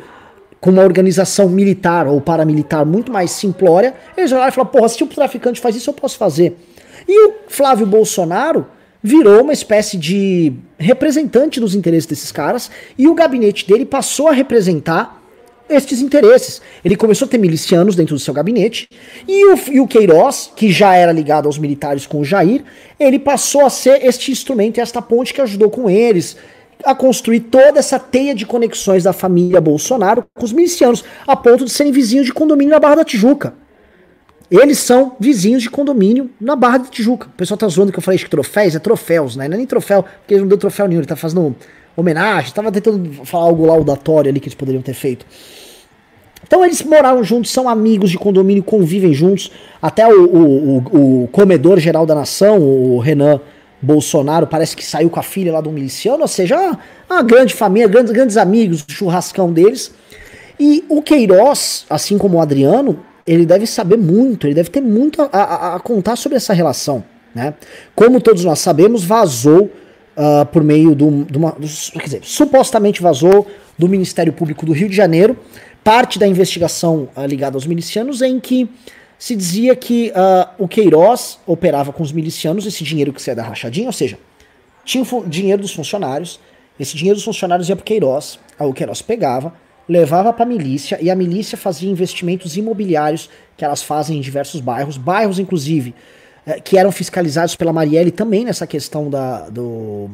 [0.59, 5.03] com uma organização militar ou paramilitar muito mais simplória, eles olharam e falaram, porra, se
[5.03, 6.57] o traficante faz isso, eu posso fazer.
[7.07, 8.65] E o Flávio Bolsonaro
[9.01, 14.33] virou uma espécie de representante dos interesses desses caras, e o gabinete dele passou a
[14.33, 15.18] representar
[15.69, 16.61] estes interesses.
[16.83, 18.89] Ele começou a ter milicianos dentro do seu gabinete,
[19.27, 22.63] e o, e o Queiroz, que já era ligado aos militares com o Jair,
[22.99, 26.35] ele passou a ser este instrumento esta ponte que ajudou com eles
[26.83, 31.65] a construir toda essa teia de conexões da família Bolsonaro com os milicianos, a ponto
[31.65, 33.53] de serem vizinhos de condomínio na Barra da Tijuca.
[34.49, 37.27] Eles são vizinhos de condomínio na Barra da Tijuca.
[37.27, 39.47] O pessoal tá zoando que eu falei que troféus, é troféus, né?
[39.47, 41.55] Não é nem troféu, porque ele não deu troféu nenhum, ele tá fazendo
[41.99, 45.25] homenagem, tava tentando falar algo laudatório ali que eles poderiam ter feito.
[46.45, 49.51] Então eles moraram juntos, são amigos de condomínio, convivem juntos.
[49.81, 53.39] Até o, o, o, o comedor geral da nação, o Renan
[53.81, 57.53] Bolsonaro, parece que saiu com a filha lá do miliciano, ou seja, uma, uma grande
[57.53, 59.91] família, grandes, grandes amigos, churrascão deles.
[60.59, 65.21] E o Queiroz, assim como o Adriano, ele deve saber muito, ele deve ter muito
[65.21, 67.03] a, a, a contar sobre essa relação.
[67.33, 67.53] Né?
[67.95, 69.69] Como todos nós sabemos, vazou
[70.19, 71.53] uh, por meio do, de uma.
[71.53, 75.37] Quer dizer, supostamente vazou do Ministério Público do Rio de Janeiro
[75.83, 78.69] parte da investigação uh, ligada aos milicianos em que
[79.17, 83.43] se dizia que uh, o Queiroz operava com os milicianos esse dinheiro que saía da
[83.43, 84.17] rachadinha, ou seja,
[84.83, 86.39] tinha dinheiro dos funcionários,
[86.79, 89.53] esse dinheiro dos funcionários ia para o Queiroz, o Queiroz pegava,
[89.87, 94.61] levava para a milícia e a milícia fazia investimentos imobiliários que elas fazem em diversos
[94.61, 95.93] bairros, bairros inclusive
[96.63, 100.09] que eram fiscalizados pela Marielle também nessa questão da, do,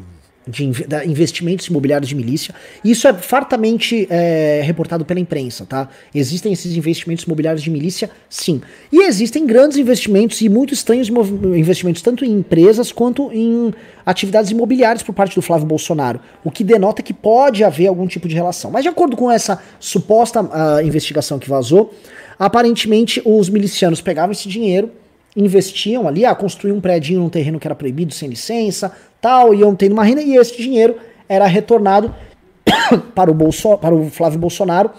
[0.48, 0.72] de
[1.06, 2.54] investimentos imobiliários de milícia.
[2.84, 5.90] Isso é fartamente é, reportado pela imprensa, tá?
[6.14, 8.62] Existem esses investimentos imobiliários de milícia, sim.
[8.92, 11.10] E existem grandes investimentos e muito estranhos
[11.56, 13.74] investimentos, tanto em empresas quanto em
[14.06, 18.28] atividades imobiliárias por parte do Flávio Bolsonaro, o que denota que pode haver algum tipo
[18.28, 18.70] de relação.
[18.70, 21.94] Mas de acordo com essa suposta uh, investigação que vazou,
[22.38, 24.92] aparentemente os milicianos pegavam esse dinheiro
[25.36, 29.76] investiam ali, ah, construíam um prédio num terreno que era proibido, sem licença, tal, iam
[29.76, 30.96] tendo uma renda, e esse dinheiro
[31.28, 32.14] era retornado
[33.14, 34.92] para o, Bolso, para o Flávio Bolsonaro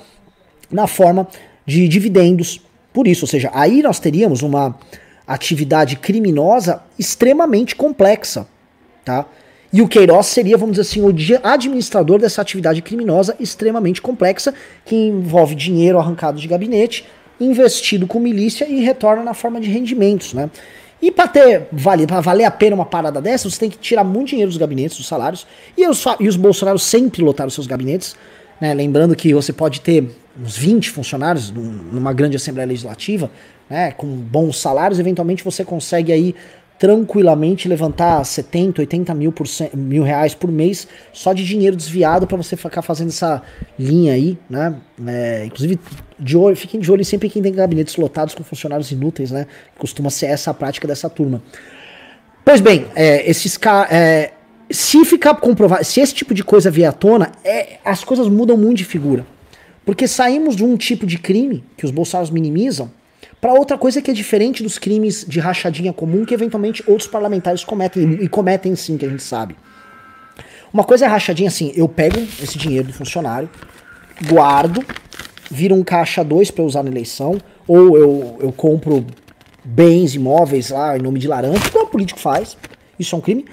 [0.71, 1.27] na forma
[1.65, 2.61] de dividendos.
[2.93, 4.79] Por isso, ou seja, aí nós teríamos uma
[5.27, 8.47] atividade criminosa extremamente complexa,
[9.05, 9.27] tá?
[9.73, 14.95] E o Queiroz seria, vamos dizer assim, o administrador dessa atividade criminosa extremamente complexa, que
[14.95, 17.05] envolve dinheiro arrancado de gabinete,
[17.41, 20.51] investido com milícia e retorna na forma de rendimentos, né?
[21.01, 24.03] E para ter vale, pra valer a pena uma parada dessa, você tem que tirar
[24.03, 25.47] muito dinheiro dos gabinetes, dos salários.
[25.77, 28.17] E os, e os Bolsonaros sempre lotaram seus gabinetes.
[28.61, 28.73] Né?
[28.73, 33.31] Lembrando que você pode ter uns 20 funcionários numa grande Assembleia Legislativa,
[33.69, 33.93] né?
[33.93, 36.35] com bons salários, eventualmente você consegue aí
[36.79, 42.37] tranquilamente levantar 70, 80 mil, por, mil reais por mês só de dinheiro desviado para
[42.37, 43.43] você ficar fazendo essa
[43.79, 44.75] linha aí, né?
[45.07, 45.79] É, inclusive,
[46.19, 49.47] de olho, fiquem de olho sempre quem tem gabinetes lotados com funcionários inúteis, né?
[49.79, 51.43] Costuma ser essa a prática dessa turma.
[52.45, 53.59] Pois bem, é, esses
[53.91, 54.33] é,
[54.71, 58.57] se ficar comprovado, se esse tipo de coisa vier à tona, é, as coisas mudam
[58.57, 59.27] muito de figura.
[59.85, 62.91] Porque saímos de um tipo de crime que os bolsários minimizam
[63.47, 67.63] para outra coisa que é diferente dos crimes de rachadinha comum que eventualmente outros parlamentares
[67.63, 69.55] cometem, e cometem sim, que a gente sabe.
[70.73, 73.49] Uma coisa é rachadinha assim, eu pego esse dinheiro do funcionário,
[74.27, 74.85] guardo,
[75.49, 79.07] viro um caixa 2 para usar na eleição, ou eu, eu compro
[79.63, 82.57] bens imóveis lá em nome de laranja, como o político faz,
[82.99, 83.45] isso é um crime,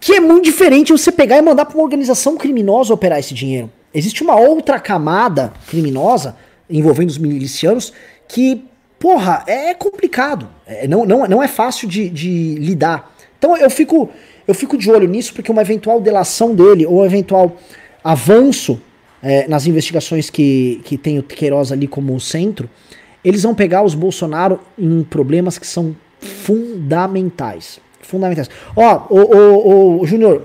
[0.00, 3.70] que é muito diferente você pegar e mandar para uma organização criminosa operar esse dinheiro.
[3.92, 6.36] Existe uma outra camada criminosa
[6.70, 7.92] envolvendo os milicianos
[8.32, 8.64] que,
[8.98, 10.48] porra, é complicado.
[10.66, 13.14] É, não, não, não é fácil de, de lidar.
[13.38, 14.08] Então eu fico,
[14.48, 17.54] eu fico de olho nisso, porque uma eventual delação dele, ou um eventual
[18.02, 18.80] avanço
[19.22, 22.70] é, nas investigações que, que tem o Queiroz ali como centro,
[23.22, 27.80] eles vão pegar os Bolsonaro em problemas que são fundamentais.
[28.00, 28.48] Fundamentais.
[28.74, 30.44] Ó, o, o, Júnior,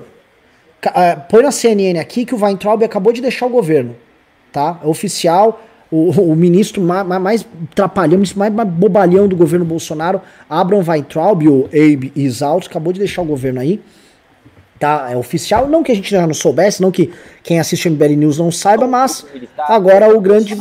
[0.93, 3.95] é, põe na CNN aqui que o Weintraub acabou de deixar o governo.
[4.51, 4.77] Tá?
[4.83, 10.83] É oficial o, o ministro mais, mais trapalhão, mais, mais bobalhão do governo Bolsonaro, Abraham
[10.87, 13.81] Weintraub, o Abe Isalto, acabou de deixar o governo aí.
[14.79, 15.09] tá?
[15.11, 17.11] É oficial, não que a gente já não soubesse, não que
[17.43, 19.25] quem assiste MBL News não saiba, mas
[19.59, 20.55] agora o grande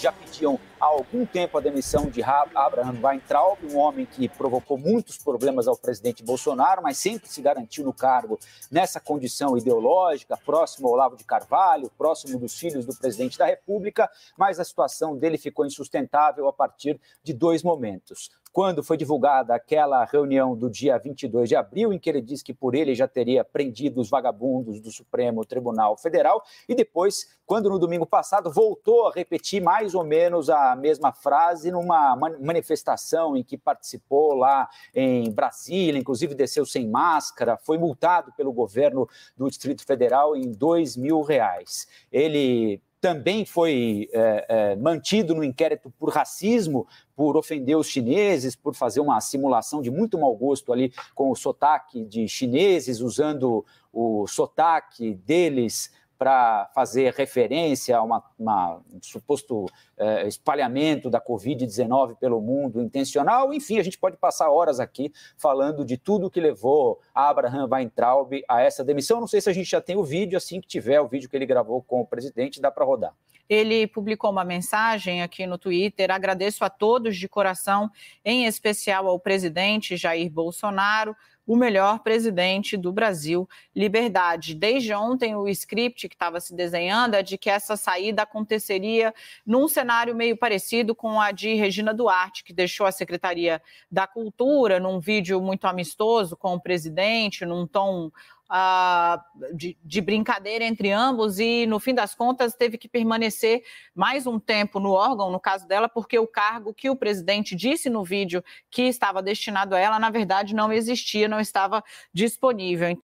[0.00, 5.18] já pediam há algum tempo a demissão de Abraham Weintraub, um homem que provocou muitos
[5.18, 8.38] problemas ao presidente Bolsonaro, mas sempre se garantiu no cargo
[8.70, 14.08] nessa condição ideológica, próximo ao Olavo de Carvalho, próximo dos filhos do presidente da República,
[14.38, 20.02] mas a situação dele ficou insustentável a partir de dois momentos quando foi divulgada aquela
[20.06, 23.44] reunião do dia 22 de abril, em que ele disse que por ele já teria
[23.44, 29.12] prendido os vagabundos do Supremo Tribunal Federal, e depois, quando no domingo passado voltou a
[29.12, 36.00] repetir mais ou menos a mesma frase numa manifestação em que participou lá em Brasília,
[36.00, 41.86] inclusive desceu sem máscara, foi multado pelo governo do Distrito Federal em dois mil reais.
[42.10, 48.74] Ele também foi é, é, mantido no inquérito por racismo, por ofender os chineses, por
[48.74, 54.26] fazer uma simulação de muito mau gosto ali com o sotaque de chineses, usando o
[54.26, 62.80] sotaque deles para fazer referência a uma, um suposto é, espalhamento da Covid-19 pelo mundo
[62.80, 63.52] intencional.
[63.52, 68.62] Enfim, a gente pode passar horas aqui falando de tudo que levou Abraham Weintraub a
[68.62, 69.20] essa demissão.
[69.20, 71.36] Não sei se a gente já tem o vídeo, assim que tiver o vídeo que
[71.36, 73.14] ele gravou com o presidente, dá para rodar.
[73.48, 76.10] Ele publicou uma mensagem aqui no Twitter.
[76.10, 77.90] Agradeço a todos de coração,
[78.24, 81.14] em especial ao presidente Jair Bolsonaro
[81.46, 83.48] o melhor presidente do Brasil.
[83.74, 84.54] Liberdade.
[84.54, 89.14] Desde ontem, o script que estava se desenhando é de que essa saída aconteceria
[89.46, 94.80] num cenário meio parecido com a de Regina Duarte, que deixou a Secretaria da Cultura
[94.80, 98.10] num vídeo muito amistoso com o presidente, num tom
[98.50, 99.20] uh,
[99.54, 103.62] de, de, brincadeira entre ambos e, no fim das contas, teve que permanecer
[103.94, 107.90] mais um tempo no órgão, no caso dela, porque o cargo que o presidente disse
[107.90, 111.82] no vídeo que estava destinado a ela, na verdade, não existia, não estava
[112.12, 112.96] disponível.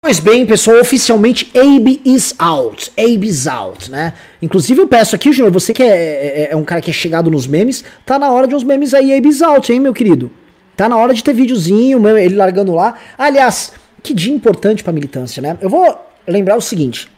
[0.00, 2.92] Pois bem, pessoal, oficialmente Abe is out.
[2.96, 4.14] Abe is out, né?
[4.40, 7.30] Inclusive eu peço aqui, Júnior, você que é, é, é, um cara que é chegado
[7.30, 10.30] nos memes, tá na hora de uns memes aí, Abe is out, hein, meu querido?
[10.78, 12.94] Tá na hora de ter videozinho, ele largando lá.
[13.18, 15.58] Aliás, que dia importante pra militância, né?
[15.60, 17.08] Eu vou lembrar o seguinte.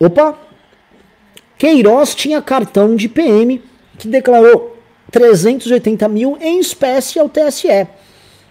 [0.00, 0.36] Opa!
[1.56, 3.62] Queiroz tinha cartão de PM
[3.96, 4.76] que declarou
[5.12, 7.86] 380 mil em espécie ao TSE.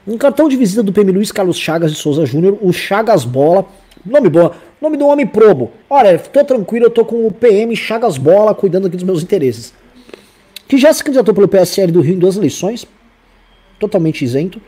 [0.07, 3.65] Um cartão de visita do PM Luiz Carlos Chagas de Souza Júnior, o Chagas Bola.
[4.05, 5.69] Nome bom, nome do homem probo.
[5.89, 9.73] Olha, tô tranquilo, eu tô com o PM Chagas Bola cuidando aqui dos meus interesses.
[10.65, 12.87] Que já se candidatou pelo PSL do Rio em duas eleições
[13.79, 14.61] totalmente isento,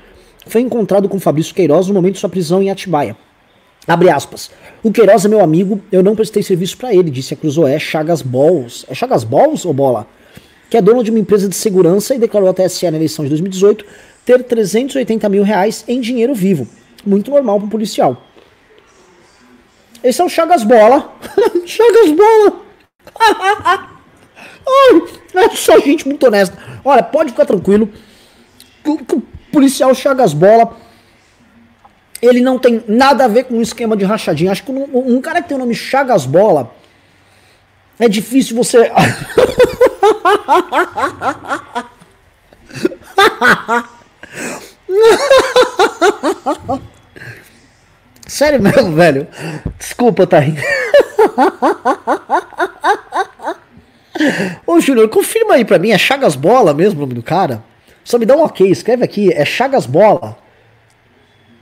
[0.47, 3.15] foi encontrado com Fabrício Queiroz no momento de sua prisão em Atibaia.
[3.88, 4.52] Abre aspas.
[4.84, 8.21] O Queiroz é meu amigo, eu não prestei serviço para ele, disse a Cruzoé Chagas
[8.21, 8.86] Balls.
[8.88, 10.08] É Chagas Balls ou Bola?
[10.69, 13.30] Que é dono de uma empresa de segurança e declarou à TSE na eleição de
[13.30, 13.86] 2018
[14.24, 16.67] ter 380 mil reais em dinheiro vivo.
[17.06, 18.24] Muito normal para um policial.
[20.04, 21.13] Esse é o Chagas Bola.
[21.65, 22.62] Chagas Bola.
[24.67, 26.58] Ai, é só gente muito honesta.
[26.86, 27.89] Olha, pode ficar tranquilo
[28.86, 30.78] o policial Chagas Bola,
[32.22, 34.52] ele não tem nada a ver com um esquema de rachadinha.
[34.52, 36.74] Acho que um, um cara que tem o nome Chagas Bola,
[38.00, 38.91] é difícil você.
[48.28, 49.28] Sério mesmo, velho?
[49.78, 50.62] Desculpa, tá rindo.
[54.65, 57.63] Ô, Júnior, confirma aí pra mim, é Chagas Bola mesmo o nome do cara?
[58.04, 60.38] Só me dá um ok, escreve aqui, é Chagas Bola.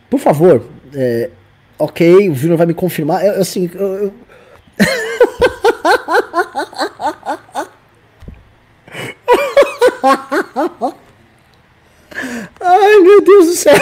[0.10, 0.65] Por favor.
[0.93, 1.30] É,
[1.78, 3.25] ok, o Júnior vai me confirmar.
[3.25, 4.13] Eu, assim, eu, eu...
[12.62, 13.75] Ai, meu Deus do céu.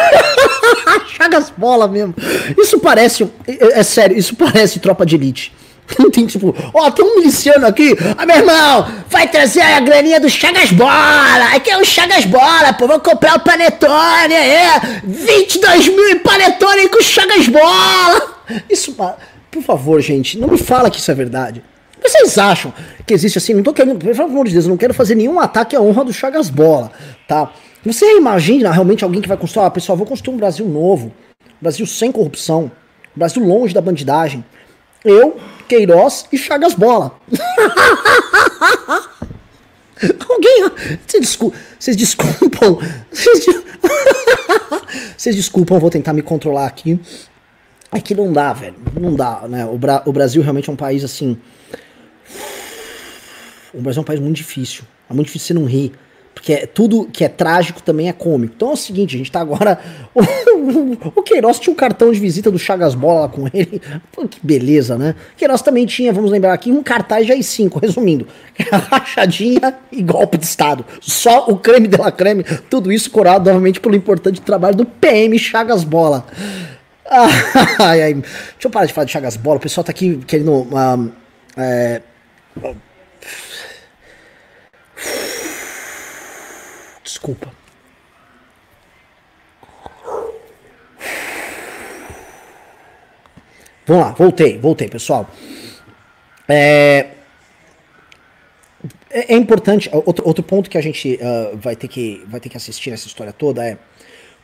[1.08, 2.14] Chagas bola mesmo.
[2.58, 3.24] Isso parece.
[3.48, 5.54] É, é, sério, isso parece tropa de elite.
[6.12, 7.96] tem tipo, ó, tem um miliciano aqui.
[8.18, 11.56] Ah, meu irmão, vai trazer a graninha do Chagas Bola.
[11.56, 12.88] Aqui é o Chagas Bola, pô.
[12.88, 15.02] Vou comprar o Panetone, é.
[15.04, 18.38] 22 mil em Panetone com o Chagas Bola.
[18.70, 18.96] Isso,
[19.52, 21.64] por favor, gente, não me fala que isso é verdade.
[22.02, 22.74] Vocês acham
[23.06, 23.54] que existe assim?
[23.54, 26.06] Não tô querendo, pelo amor de Deus, eu não quero fazer nenhum ataque à honra
[26.06, 26.92] do Chagas Bola,
[27.28, 27.52] tá?
[27.84, 31.12] Você imagina realmente alguém que vai construir, ah, pessoal, vou construir um Brasil novo,
[31.62, 32.72] Brasil sem corrupção,
[33.16, 34.46] Brasil longe da bandidagem.
[35.04, 35.38] Eu,
[35.68, 37.20] Queiroz e Chagas Bola.
[40.30, 40.70] Alguém.
[41.06, 41.54] Vocês, descul
[41.96, 42.80] desculpam.
[43.12, 45.36] Vocês, de...
[45.36, 47.00] desculpam, vou tentar me controlar aqui.
[47.92, 48.76] É que não dá, velho.
[49.00, 49.66] Não dá, né?
[49.66, 51.38] O, Bra o Brasil realmente é um país assim.
[53.74, 54.84] O Brasil é um país muito difícil.
[55.10, 55.94] É muito difícil você não rir.
[56.48, 58.54] Que é tudo que é trágico também é cômico.
[58.56, 59.78] Então é o seguinte, a gente tá agora.
[61.14, 63.82] o Queiroz tinha um cartão de visita do Chagas Bola lá com ele.
[64.14, 65.14] Pô, que beleza, né?
[65.34, 68.30] O Queiroz também tinha, vamos lembrar aqui, um cartaz de AI-5, resumindo.
[68.90, 70.86] Rachadinha e golpe de Estado.
[71.02, 75.38] Só o creme de la creme, tudo isso corado novamente pelo importante trabalho do PM
[75.38, 76.26] Chagas Bola.
[77.78, 78.14] Ai, ai.
[78.14, 78.24] Deixa
[78.64, 79.58] eu parar de falar de Chagas Bola.
[79.58, 80.54] O pessoal tá aqui querendo.
[80.54, 81.12] Um,
[81.58, 82.02] é...
[87.08, 87.50] Desculpa.
[93.86, 95.26] Vamos lá, voltei, voltei, pessoal.
[96.50, 97.12] É,
[99.10, 102.50] é, é importante, outro, outro ponto que a gente uh, vai, ter que, vai ter
[102.50, 103.78] que assistir nessa história toda é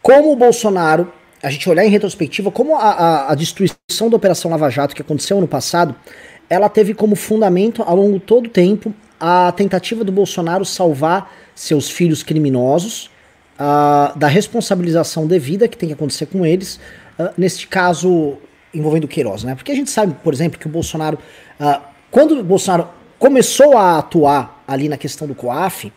[0.02, 1.12] como o Bolsonaro,
[1.42, 5.02] a gente olhar em retrospectiva, como a, a, a destruição da Operação Lava Jato que
[5.02, 5.94] aconteceu no passado,
[6.50, 11.90] ela teve como fundamento ao longo todo o tempo a tentativa do Bolsonaro salvar seus
[11.90, 13.10] filhos criminosos
[13.56, 16.80] uh, da responsabilização devida que tem que acontecer com eles,
[17.20, 18.38] uh, neste caso
[18.74, 19.56] envolvendo o Queiroz, né?
[19.56, 21.18] Porque a gente sabe, por exemplo, que o Bolsonaro,
[21.60, 22.90] uh, quando o Bolsonaro
[23.20, 25.92] começou a atuar ali na questão do COAF,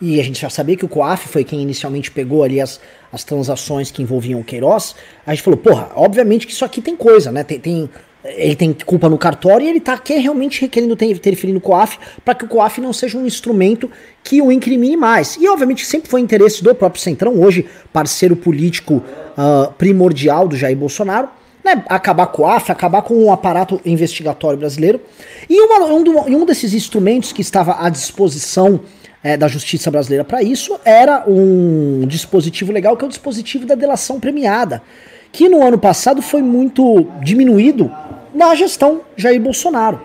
[0.00, 2.80] e a gente já sabia que o COAF foi quem inicialmente pegou ali as,
[3.12, 4.94] as transações que envolviam o Queiroz,
[5.26, 7.44] a gente falou, porra, obviamente que isso aqui tem coisa, né?
[7.44, 7.90] Tem, tem
[8.24, 12.44] ele tem culpa no cartório e ele está realmente requerendo interferir no COAF para que
[12.44, 13.90] o COAF não seja um instrumento
[14.22, 15.36] que o incrimine mais.
[15.36, 19.02] E obviamente sempre foi interesse do próprio Centrão, hoje parceiro político
[19.36, 21.28] uh, primordial do Jair Bolsonaro,
[21.62, 25.00] né, acabar com o COAF, acabar com o aparato investigatório brasileiro.
[25.48, 28.80] E uma, um, do, um, desses instrumentos que estava à disposição
[29.22, 33.74] é, da justiça brasileira para isso era um dispositivo legal que é o dispositivo da
[33.74, 34.82] delação premiada
[35.34, 37.90] que no ano passado foi muito diminuído
[38.34, 40.00] na gestão Jair Bolsonaro,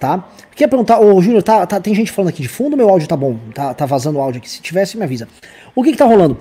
[0.00, 0.28] tá?
[0.52, 3.16] Queria perguntar, ô Júnior, tá, tá, tem gente falando aqui de fundo, meu áudio tá
[3.16, 5.28] bom, tá, tá vazando o áudio aqui, se tivesse me avisa.
[5.74, 6.38] O que que tá rolando?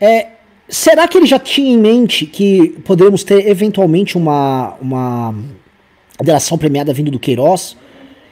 [0.00, 0.28] É,
[0.68, 5.34] será que ele já tinha em mente que poderíamos ter eventualmente uma, uma
[6.22, 7.76] delação premiada vindo do Queiroz?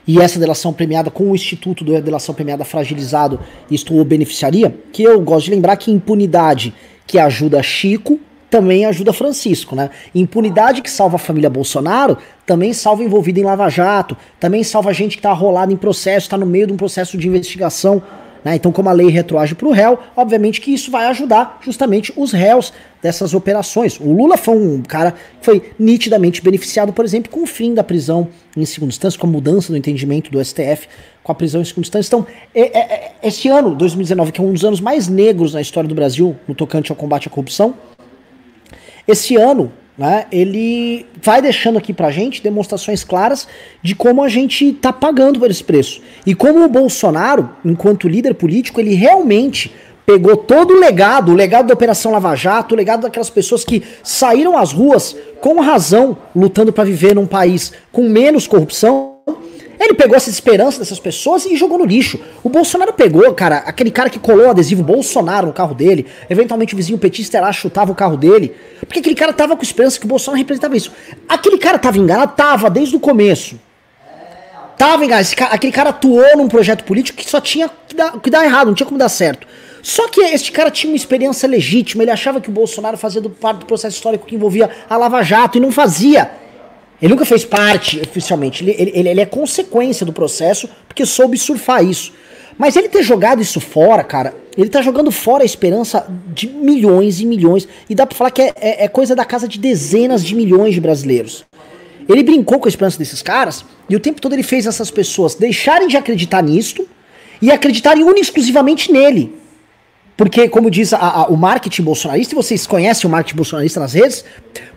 [0.06, 3.40] E essa delação premiada com o Instituto da Delação Premiada fragilizado,
[3.70, 4.74] isto o beneficiaria?
[4.92, 6.74] Que eu gosto de lembrar que impunidade
[7.06, 8.20] que ajuda Chico
[8.54, 9.90] também ajuda Francisco, né?
[10.14, 15.16] Impunidade que salva a família Bolsonaro também salva envolvido em Lava Jato, também salva gente
[15.16, 18.00] que tá rolado em processo, tá no meio de um processo de investigação,
[18.44, 18.54] né?
[18.54, 22.30] Então, como a lei retroage para o réu, obviamente que isso vai ajudar justamente os
[22.30, 23.98] réus dessas operações.
[23.98, 27.82] O Lula foi um cara que foi nitidamente beneficiado, por exemplo, com o fim da
[27.82, 30.86] prisão em segunda instância, com a mudança do entendimento do STF
[31.24, 32.08] com a prisão em segunda instância.
[32.08, 35.60] Então, é, é, é, esse ano, 2019, que é um dos anos mais negros na
[35.60, 37.74] história do Brasil no tocante ao combate à corrupção,
[39.06, 43.46] esse ano, né, ele vai deixando aqui pra gente demonstrações claras
[43.82, 46.00] de como a gente tá pagando por esse preço.
[46.26, 49.72] E como o Bolsonaro, enquanto líder político, ele realmente
[50.04, 53.82] pegou todo o legado, o legado da Operação Lava Jato, o legado daquelas pessoas que
[54.02, 59.14] saíram às ruas com razão, lutando para viver num país com menos corrupção
[59.78, 62.20] ele pegou essa esperança dessas pessoas e jogou no lixo.
[62.42, 66.74] O Bolsonaro pegou, cara, aquele cara que colou o adesivo Bolsonaro no carro dele, eventualmente
[66.74, 70.06] o vizinho petista lá chutava o carro dele, porque aquele cara tava com esperança que
[70.06, 70.92] o Bolsonaro representava isso.
[71.28, 72.32] Aquele cara tava enganado?
[72.36, 73.58] Tava, desde o começo.
[74.76, 75.26] Tava enganado.
[75.36, 78.68] Cara, aquele cara atuou num projeto político que só tinha que dar, que dar errado,
[78.68, 79.46] não tinha como dar certo.
[79.82, 83.58] Só que este cara tinha uma experiência legítima, ele achava que o Bolsonaro fazia parte
[83.58, 86.30] do processo histórico que envolvia a Lava Jato e não fazia.
[87.00, 91.84] Ele nunca fez parte oficialmente, ele, ele, ele é consequência do processo, porque soube surfar
[91.84, 92.12] isso.
[92.56, 97.20] Mas ele ter jogado isso fora, cara, ele tá jogando fora a esperança de milhões
[97.20, 97.66] e milhões.
[97.90, 100.74] E dá pra falar que é, é, é, coisa da casa de dezenas de milhões
[100.74, 101.44] de brasileiros.
[102.08, 105.34] Ele brincou com a esperança desses caras e o tempo todo ele fez essas pessoas
[105.34, 106.86] deixarem de acreditar nisto
[107.42, 109.34] e acreditarem única exclusivamente nele.
[110.16, 113.94] Porque, como diz a, a, o marketing bolsonarista, e vocês conhecem o marketing bolsonarista nas
[113.94, 114.24] redes,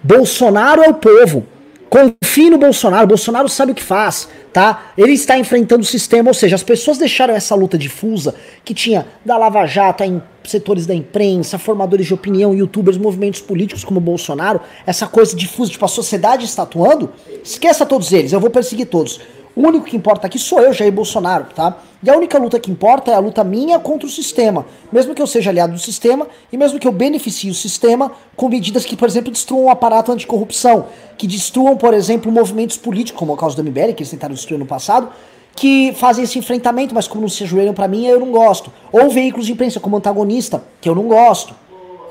[0.01, 1.45] Bolsonaro é o povo.
[1.89, 4.91] Confie no Bolsonaro, Bolsonaro sabe o que faz, tá?
[4.97, 8.35] Ele está enfrentando o sistema, ou seja, as pessoas deixaram essa luta difusa
[8.65, 13.83] que tinha da Lava Jato em setores da imprensa, formadores de opinião, youtubers, movimentos políticos
[13.83, 17.11] como o Bolsonaro, essa coisa difusa, tipo, a sociedade está atuando,
[17.43, 19.19] esqueça todos eles, eu vou perseguir todos.
[19.57, 21.79] O único que importa aqui sou eu, Jair Bolsonaro, tá?
[22.03, 24.67] E a única luta que importa é a luta minha contra o sistema.
[24.91, 28.49] Mesmo que eu seja aliado do sistema e mesmo que eu beneficie o sistema com
[28.49, 30.85] medidas que, por exemplo, destruam o aparato anticorrupção,
[31.17, 34.59] que destruam, por exemplo, movimentos políticos, como o caso do MBL, que eles tentaram destruir
[34.59, 35.09] no passado,
[35.55, 38.71] que fazem esse enfrentamento, mas como não se ajoelham para mim, eu não gosto.
[38.91, 41.55] Ou veículos de imprensa como antagonista, que eu não gosto.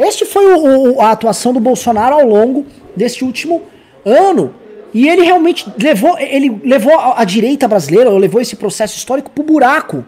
[0.00, 2.66] Este foi o, o, a atuação do Bolsonaro ao longo
[2.96, 3.62] deste último
[4.04, 4.52] ano.
[4.96, 9.30] E ele realmente levou, ele levou a, a direita brasileira, ou levou esse processo histórico
[9.30, 10.02] pro buraco.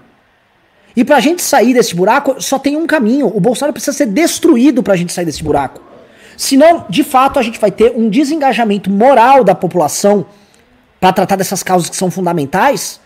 [0.97, 3.27] E pra gente sair desse buraco, só tem um caminho.
[3.27, 5.83] O Bolsonaro precisa ser destruído pra gente sair desse buraco.
[6.39, 10.25] Senão, de fato, a gente vai ter um desengajamento moral da população
[10.99, 12.99] para tratar dessas causas que são fundamentais.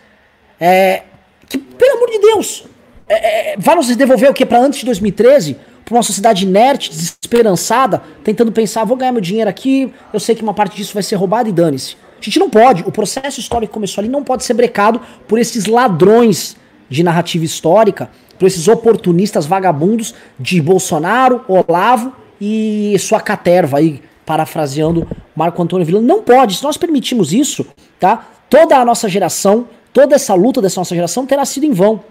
[0.60, 1.02] É,
[1.48, 2.64] que, pelo amor de Deus,
[3.08, 5.56] é, é, vai nos devolver o que para antes de 2013?
[5.84, 10.42] Para uma sociedade inerte, desesperançada, tentando pensar, vou ganhar meu dinheiro aqui, eu sei que
[10.42, 11.96] uma parte disso vai ser roubada e dane-se.
[12.20, 15.38] A gente não pode, o processo histórico que começou ali não pode ser brecado por
[15.38, 16.56] esses ladrões
[16.88, 25.08] de narrativa histórica, por esses oportunistas vagabundos de Bolsonaro, Olavo e sua caterva aí, parafraseando
[25.34, 26.00] Marco Antônio Vila.
[26.00, 27.66] Não pode, se nós permitimos isso,
[27.98, 28.26] tá?
[28.48, 32.04] Toda a nossa geração, toda essa luta dessa nossa geração terá sido em vão.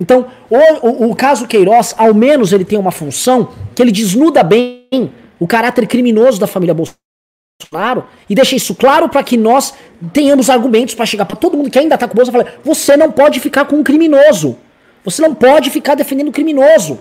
[0.00, 4.42] Então, o, o, o caso Queiroz, ao menos ele tem uma função que ele desnuda
[4.42, 9.74] bem o caráter criminoso da família Bolsonaro e deixa isso claro para que nós
[10.12, 12.60] tenhamos argumentos para chegar para todo mundo que ainda tá com o Bolsonaro e falar:
[12.64, 14.58] você não pode ficar com um criminoso.
[15.04, 16.98] Você não pode ficar defendendo o criminoso.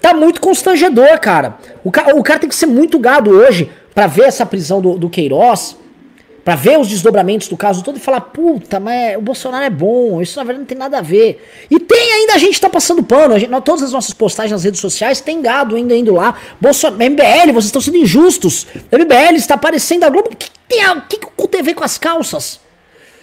[0.00, 1.58] Tá muito constrangedor, cara.
[1.82, 4.96] O, ca o cara tem que ser muito gado hoje para ver essa prisão do,
[4.96, 5.76] do Queiroz,
[6.48, 10.22] para ver os desdobramentos do caso todo e falar: puta, mas o Bolsonaro é bom,
[10.22, 11.46] isso na verdade não tem nada a ver.
[11.70, 14.64] E tem ainda a gente tá passando pano, a gente, todas as nossas postagens nas
[14.64, 16.34] redes sociais tem gado ainda indo lá.
[16.58, 18.66] Bolsonaro, MBL, vocês estão sendo injustos.
[18.90, 20.30] MBL está aparecendo a Globo.
[20.32, 22.58] O que, tem a, que, que o TV com as calças?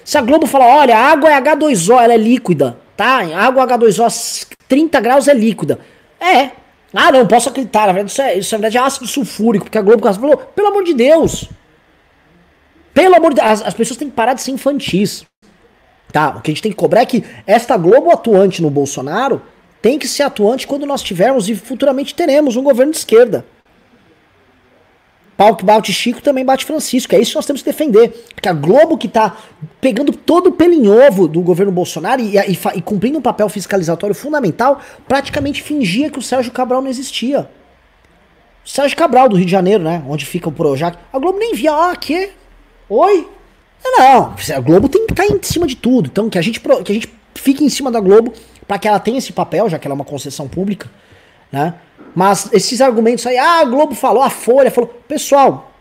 [0.04, 3.24] Se a Globo fala: olha, a água é H2O, ela é líquida, tá?
[3.24, 5.80] A água H2O 30 graus é líquida.
[6.20, 6.52] É,
[6.94, 7.88] ah, não, posso acreditar.
[7.88, 10.68] Na verdade, isso é, isso, na verdade é ácido sulfúrico, porque a Globo falou, pelo
[10.68, 11.50] amor de Deus.
[12.96, 13.48] Pelo amor de Deus.
[13.48, 15.26] As, as, pessoas têm que parar de ser infantis.
[16.12, 16.30] Tá?
[16.30, 19.42] O que a gente tem que cobrar é que esta Globo atuante no Bolsonaro
[19.82, 23.46] tem que ser atuante quando nós tivermos e futuramente teremos um governo de esquerda.
[25.36, 27.14] Pau que bate Chico também bate Francisco.
[27.14, 28.10] É isso que nós temos que defender.
[28.34, 29.36] Porque a Globo que tá
[29.82, 34.80] pegando todo o pelinhovo do governo Bolsonaro e, e, e, cumprindo um papel fiscalizatório fundamental,
[35.06, 37.50] praticamente fingia que o Sérgio Cabral não existia.
[38.64, 40.02] Sérgio Cabral, do Rio de Janeiro, né?
[40.08, 40.98] Onde fica o Projac.
[41.12, 42.32] A Globo nem via, ah, que?
[42.90, 43.28] Oi?
[43.84, 46.08] Não, a Globo tem que estar em cima de tudo.
[46.08, 48.34] Então, que a gente, que a gente fique em cima da Globo
[48.68, 50.90] para que ela tenha esse papel, já que ela é uma concessão pública,
[51.52, 51.76] né?
[52.16, 54.90] Mas esses argumentos aí, ah, a Globo falou, a Folha falou.
[55.08, 55.72] Pessoal,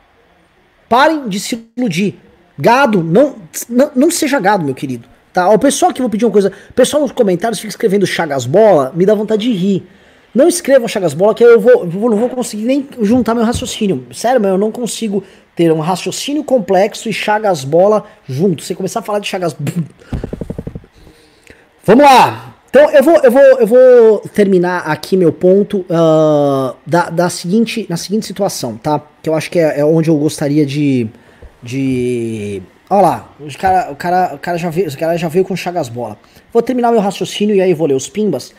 [0.89, 2.21] parem de se iludir.
[2.59, 3.37] Gado, não,
[3.69, 5.09] não, não seja gado, meu querido.
[5.33, 5.49] Tá?
[5.49, 8.93] O pessoal que vou pedir uma coisa, o pessoal nos comentários fica escrevendo Chagas Bola,
[8.95, 9.87] me dá vontade de rir.
[10.35, 14.07] Não escrevam Chagas Bola, que eu vou, eu não vou conseguir nem juntar meu raciocínio.
[14.13, 15.23] Sério, mas eu não consigo
[15.55, 18.63] ter um raciocínio complexo e Chagas Bola junto.
[18.63, 19.55] Você começar a falar de Chagas.
[21.85, 22.55] Vamos lá!
[22.75, 27.87] Então eu vou, eu vou, eu vou terminar aqui meu ponto uh, da, da seguinte,
[27.89, 29.01] na seguinte situação, tá?
[29.23, 31.07] Que eu acho que é, é onde eu gostaria de.
[31.63, 32.61] de...
[32.91, 35.55] Olha lá, o cara, o cara, o cara, já, veio, o cara já veio com
[35.55, 36.19] chagas bola.
[36.53, 38.53] Vou terminar meu raciocínio e aí vou ler os pimbas,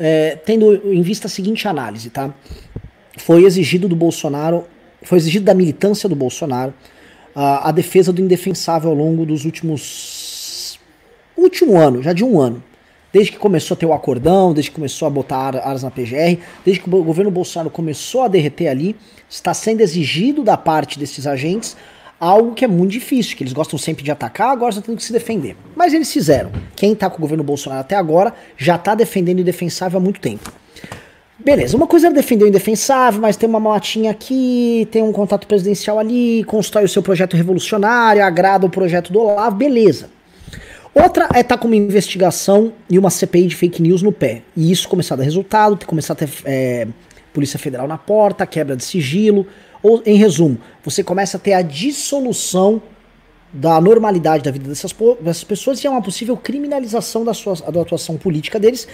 [0.00, 2.34] é, tendo em vista a seguinte análise, tá?
[3.18, 4.64] Foi exigido do Bolsonaro,
[5.02, 6.72] foi exigido da militância do Bolsonaro
[7.36, 10.80] uh, a defesa do indefensável ao longo dos últimos.
[11.36, 12.62] último ano, já de um ano
[13.12, 16.38] desde que começou a ter o acordão, desde que começou a botar aras na PGR,
[16.64, 18.96] desde que o governo Bolsonaro começou a derreter ali,
[19.28, 21.76] está sendo exigido da parte desses agentes
[22.20, 25.04] algo que é muito difícil, que eles gostam sempre de atacar, agora estão tendo que
[25.04, 25.56] se defender.
[25.74, 26.52] Mas eles fizeram.
[26.76, 30.20] Quem está com o governo Bolsonaro até agora já está defendendo o indefensável há muito
[30.20, 30.52] tempo.
[31.42, 35.46] Beleza, uma coisa é defender o indefensável, mas tem uma motinha aqui, tem um contato
[35.46, 40.10] presidencial ali, constrói o seu projeto revolucionário, agrada o projeto do Olavo, beleza.
[40.92, 44.42] Outra é estar tá com uma investigação e uma CPI de fake news no pé.
[44.54, 46.86] E isso começar a dar resultado, começar a ter é,
[47.32, 49.46] Polícia Federal na porta, quebra de sigilo.
[49.82, 52.82] Ou, em resumo, você começa a ter a dissolução
[53.52, 57.80] da normalidade da vida dessas, dessas pessoas e é uma possível criminalização da, sua, da
[57.80, 58.86] atuação política deles,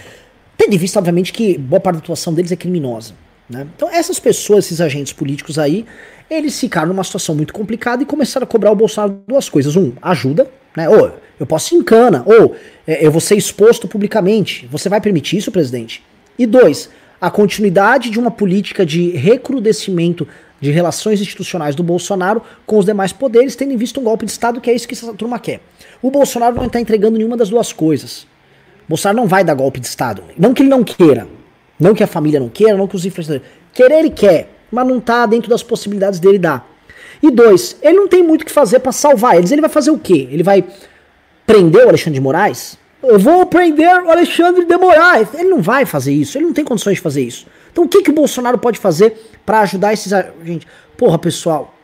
[0.57, 3.13] tendo em vista, obviamente, que boa parte da atuação deles é criminosa.
[3.49, 3.67] Né?
[3.75, 5.85] Então, essas pessoas, esses agentes políticos aí,
[6.29, 9.75] eles ficaram numa situação muito complicada e começaram a cobrar o Bolsonaro duas coisas.
[9.75, 10.89] Um, ajuda, né?
[10.89, 14.67] Ou eu posso ir em cana, ou é, eu vou ser exposto publicamente.
[14.67, 16.03] Você vai permitir isso, presidente?
[16.37, 16.89] E dois,
[17.21, 20.27] a continuidade de uma política de recrudescimento
[20.59, 24.31] de relações institucionais do Bolsonaro com os demais poderes, tendo em vista um golpe de
[24.31, 25.61] Estado, que é isso que essa turma quer.
[26.01, 28.23] O Bolsonaro não está entregando nenhuma das duas coisas.
[28.85, 30.23] O Bolsonaro não vai dar golpe de Estado.
[30.37, 31.27] Não que ele não queira.
[31.79, 33.47] Não que a família não queira, não que os influenciadores.
[33.73, 36.67] Querer ele quer, mas não está dentro das possibilidades dele dar.
[37.21, 39.51] E dois, ele não tem muito o que fazer para salvar eles.
[39.51, 40.27] Ele vai fazer o quê?
[40.31, 40.63] Ele vai
[41.45, 42.77] prender o Alexandre de Moraes?
[43.01, 45.27] Eu vou prender o Alexandre de Moraes.
[45.33, 47.45] Ele não vai fazer isso, ele não tem condições de fazer isso.
[47.77, 50.11] Então o que, que o Bolsonaro pode fazer para ajudar esses.
[50.43, 50.65] Gente,
[50.97, 51.75] porra, pessoal,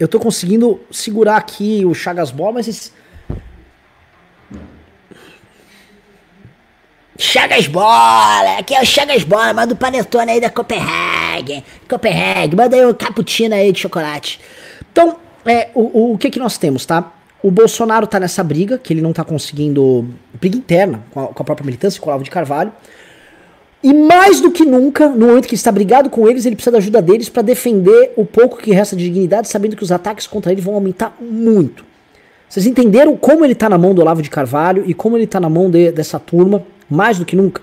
[0.00, 2.94] eu tô conseguindo segurar aqui o Chagas Bola, mas esses.
[7.18, 11.62] Chagas Bola, aqui é o Chagas Bola, manda o panetone aí da Copenhague.
[11.86, 14.40] Copenhague, manda aí o cappuccino aí de chocolate.
[14.90, 17.12] Então, é, o, o que que nós temos, tá?
[17.42, 20.08] O Bolsonaro tá nessa briga, que ele não tá conseguindo.
[20.40, 22.72] briga interna com a, com a própria militância, com o Olavo de Carvalho.
[23.84, 26.78] E mais do que nunca, no momento que está brigado com eles, ele precisa da
[26.78, 30.50] ajuda deles para defender o pouco que resta de dignidade, sabendo que os ataques contra
[30.50, 31.84] ele vão aumentar muito.
[32.48, 35.38] Vocês entenderam como ele está na mão do Olavo de Carvalho e como ele está
[35.38, 37.60] na mão de, dessa turma, mais do que nunca?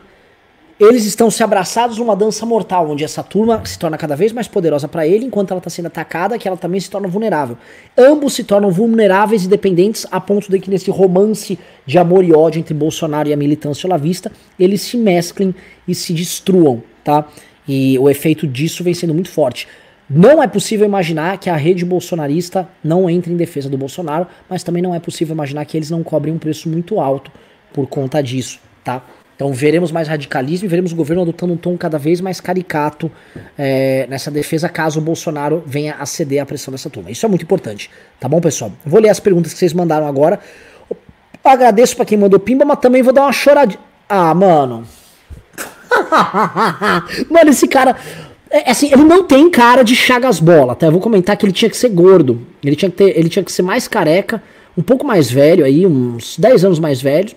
[0.82, 4.48] Eles estão se abraçados numa dança mortal, onde essa turma se torna cada vez mais
[4.48, 7.56] poderosa para ele, enquanto ela está sendo atacada, que ela também se torna vulnerável.
[7.96, 12.34] Ambos se tornam vulneráveis e dependentes, a ponto de que nesse romance de amor e
[12.34, 15.54] ódio entre Bolsonaro e a militância olavista, eles se mesclem
[15.88, 17.28] e se destruam, tá?
[17.68, 19.68] E o efeito disso vem sendo muito forte.
[20.10, 24.64] Não é possível imaginar que a rede bolsonarista não entre em defesa do Bolsonaro, mas
[24.64, 27.32] também não é possível imaginar que eles não cobrem um preço muito alto
[27.72, 29.04] por conta disso, tá?
[29.42, 33.12] Então veremos mais radicalismo e veremos o governo adotando um tom cada vez mais caricato
[33.58, 37.10] é, nessa defesa, caso o Bolsonaro venha a ceder à pressão dessa turma.
[37.10, 37.90] Isso é muito importante,
[38.20, 38.72] tá bom, pessoal?
[38.86, 40.40] vou ler as perguntas que vocês mandaram agora.
[41.44, 43.80] agradeço para quem mandou pimba, mas também vou dar uma choradinha.
[44.08, 44.84] Ah, mano.
[47.28, 47.96] mano, esse cara.
[48.48, 50.86] É, assim, ele não tem cara de Chagas Bola, tá?
[50.86, 52.46] Eu vou comentar que ele tinha que ser gordo.
[52.64, 54.40] Ele tinha que, ter, ele tinha que ser mais careca,
[54.78, 57.32] um pouco mais velho aí, uns 10 anos mais velho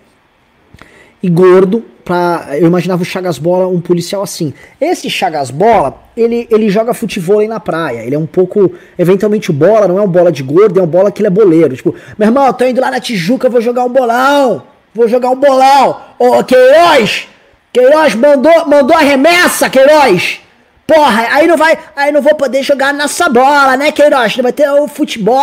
[1.24, 2.48] e gordo pra.
[2.50, 4.52] Eu imaginava o Chagas Bola um policial assim.
[4.78, 8.00] Esse Chagas Bola, ele, ele joga futebol aí na praia.
[8.00, 8.74] Ele é um pouco.
[8.98, 11.30] Eventualmente o bola não é um bola de gordo, é um bola que ele é
[11.30, 11.74] boleiro.
[11.74, 14.64] Tipo, meu irmão, eu tô indo lá na Tijuca, vou jogar um bolão.
[14.92, 15.98] Vou jogar um bolão.
[16.18, 17.26] Ô, Queiroz!
[17.72, 20.40] Queiroz mandou, mandou a remessa, Queiroz!
[20.86, 21.78] Porra, aí não vai.
[21.96, 24.36] Aí não vou poder jogar nessa bola, né, Queiroz?
[24.36, 25.42] Não vai ter o futebol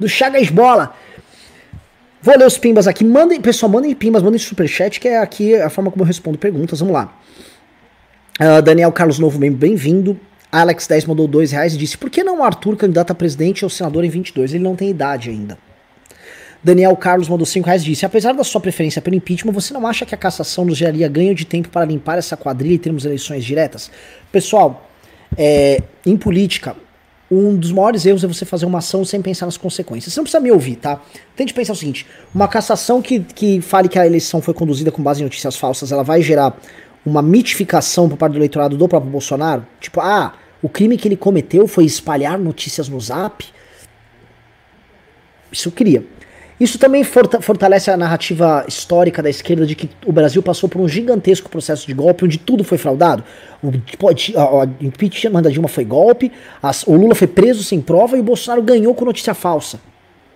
[0.00, 0.92] do Chagas Bola.
[2.22, 3.04] Vou ler os pimbas aqui.
[3.04, 6.78] Mandem, pessoal, mandem pimbas, mandem superchat, que é aqui a forma como eu respondo perguntas.
[6.78, 7.18] Vamos lá.
[8.40, 10.18] Uh, Daniel Carlos Novo, bem-vindo.
[10.50, 13.64] Alex 10 mandou 2 reais e disse: Por que não o Arthur candidato a presidente
[13.64, 14.54] ou senador em 22?
[14.54, 15.58] Ele não tem idade ainda.
[16.62, 19.84] Daniel Carlos mandou 5 reais e disse: Apesar da sua preferência pelo impeachment, você não
[19.84, 23.04] acha que a cassação nos geraria ganho de tempo para limpar essa quadrilha e termos
[23.04, 23.90] eleições diretas?
[24.30, 24.88] Pessoal,
[25.36, 26.76] é, em política,
[27.34, 30.12] um dos maiores erros é você fazer uma ação sem pensar nas consequências.
[30.12, 31.00] Você não precisa me ouvir, tá?
[31.34, 35.02] Tente pensar o seguinte: uma cassação que, que fale que a eleição foi conduzida com
[35.02, 36.54] base em notícias falsas, ela vai gerar
[37.04, 39.66] uma mitificação por parte do eleitorado do próprio Bolsonaro?
[39.80, 43.44] Tipo, ah, o crime que ele cometeu foi espalhar notícias no zap?
[45.50, 46.04] Isso cria.
[46.60, 50.88] Isso também fortalece a narrativa histórica da esquerda de que o Brasil passou por um
[50.88, 53.24] gigantesco processo de golpe onde tudo foi fraudado.
[53.62, 53.68] O,
[54.80, 56.30] impeachment da Dilma foi golpe,
[56.86, 59.80] o Lula foi preso sem prova e o Bolsonaro ganhou com notícia falsa.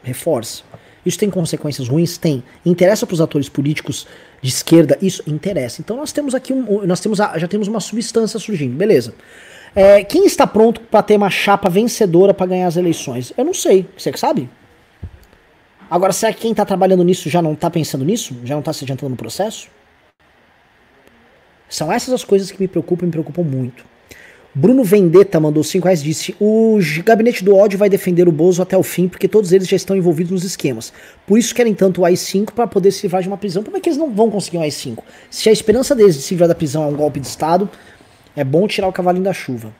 [0.03, 0.63] Reforça.
[1.07, 2.19] Isso tem consequências ruins?
[2.19, 2.43] Tem.
[2.65, 4.09] Interessa para os atores políticos
[4.43, 4.99] de esquerda?
[5.01, 5.81] Isso interessa.
[5.81, 9.15] Então nós temos aqui um, nós temos a, já temos uma substância surgindo, beleza?
[9.75, 13.33] É, quem está pronto para ter uma chapa vencedora para ganhar as eleições?
[13.37, 13.87] Eu não sei.
[13.97, 14.49] Você que sabe?
[15.91, 18.37] Agora, será que quem está trabalhando nisso já não está pensando nisso?
[18.45, 19.69] Já não está se adiantando no processo?
[21.69, 23.85] São essas as coisas que me preocupam e me preocupam muito.
[24.59, 28.63] Bruno Vendetta mandou 5 reais e disse: O gabinete do ódio vai defender o Bozo
[28.63, 30.93] até o fim, porque todos eles já estão envolvidos nos esquemas.
[31.27, 33.63] Por isso querem tanto o AI-5 para poder se livrar de uma prisão.
[33.63, 35.03] Como é que eles não vão conseguir um AI-5?
[35.31, 37.69] Se a esperança deles de se livrar da prisão é um golpe de Estado,
[38.35, 39.73] é bom tirar o cavalinho da chuva.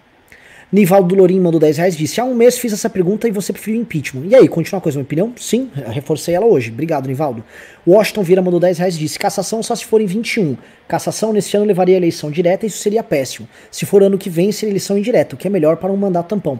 [0.73, 3.81] Nivaldo Lorim mandou 10 reais disse: Há um mês fiz essa pergunta e você preferiu
[3.81, 4.27] impeachment.
[4.27, 5.33] E aí, continua a sua opinião?
[5.37, 6.71] Sim, reforcei ela hoje.
[6.71, 7.45] Obrigado, Nivaldo.
[7.87, 10.57] Washington Vieira mandou 10 reais disse: Cassação só se for em 21.
[10.89, 13.49] Cassação nesse ano levaria a eleição direta e isso seria péssimo.
[13.71, 16.29] Se for ano que vem, seria eleição indireta, o que é melhor para um mandato
[16.29, 16.59] tampão.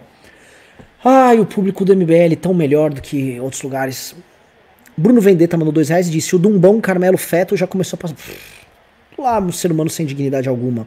[1.05, 4.15] Ai, o público do MBL tão melhor do que outros lugares.
[4.97, 8.17] Bruno Vendetta mandou 2 reais e disse: O Dumbão Carmelo Feto já começou a passar.
[9.19, 10.87] Lá, um ser humano sem dignidade alguma.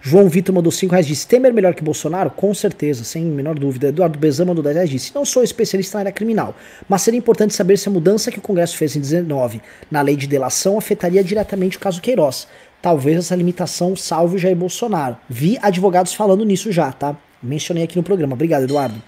[0.00, 2.30] João Vitor mandou 5 reais disse: Temer melhor que Bolsonaro?
[2.30, 3.88] Com certeza, sem menor dúvida.
[3.88, 6.54] Eduardo Bezan mandou 10 reais disse: Não sou especialista na área criminal,
[6.88, 10.16] mas seria importante saber se a mudança que o Congresso fez em 19 na lei
[10.16, 12.46] de delação afetaria diretamente o caso Queiroz.
[12.80, 15.16] Talvez essa limitação salve o Jair Bolsonaro.
[15.28, 17.16] Vi advogados falando nisso já, tá?
[17.42, 18.34] Mencionei aqui no programa.
[18.34, 19.02] Obrigado, Eduardo.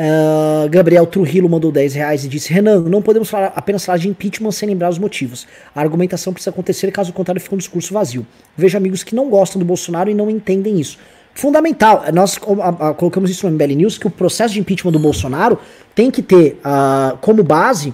[0.00, 4.08] Uh, Gabriel Trujillo mandou 10 reais e disse: Renan, não podemos falar, apenas falar de
[4.08, 5.46] impeachment sem lembrar os motivos.
[5.74, 8.26] A argumentação precisa acontecer, caso contrário, fica um discurso vazio.
[8.56, 10.96] Vejo amigos que não gostam do Bolsonaro e não entendem isso.
[11.34, 15.58] Fundamental, nós colocamos isso no MBL News, que o processo de impeachment do Bolsonaro
[15.94, 17.92] tem que ter uh, como base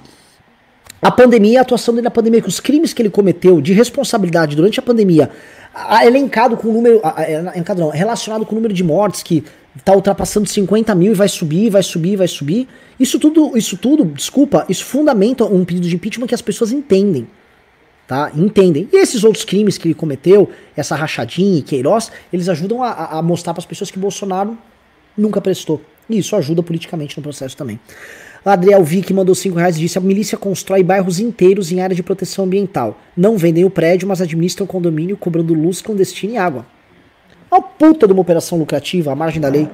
[1.02, 3.72] a pandemia e a atuação dele na pandemia, que os crimes que ele cometeu de
[3.72, 5.28] responsabilidade durante a pandemia,
[6.04, 9.44] elencado com o número, elencado não, relacionado com o número de mortes que
[9.84, 12.68] tá ultrapassando 50 mil e vai subir, vai subir, vai subir.
[12.98, 17.26] Isso tudo, isso tudo, desculpa, isso fundamenta um pedido de impeachment que as pessoas entendem.
[18.06, 18.30] tá?
[18.34, 18.88] Entendem.
[18.92, 23.22] E esses outros crimes que ele cometeu, essa rachadinha e Queiroz, eles ajudam a, a
[23.22, 24.56] mostrar para as pessoas que Bolsonaro
[25.16, 25.80] nunca prestou.
[26.08, 27.80] E isso ajuda politicamente no processo também.
[28.44, 32.02] Adriel Vick mandou 5 reais e disse: a milícia constrói bairros inteiros em área de
[32.02, 33.00] proteção ambiental.
[33.16, 36.64] Não vendem o prédio, mas administram o condomínio cobrando luz clandestina e água.
[37.50, 39.68] Uma puta de uma operação lucrativa, à margem da lei.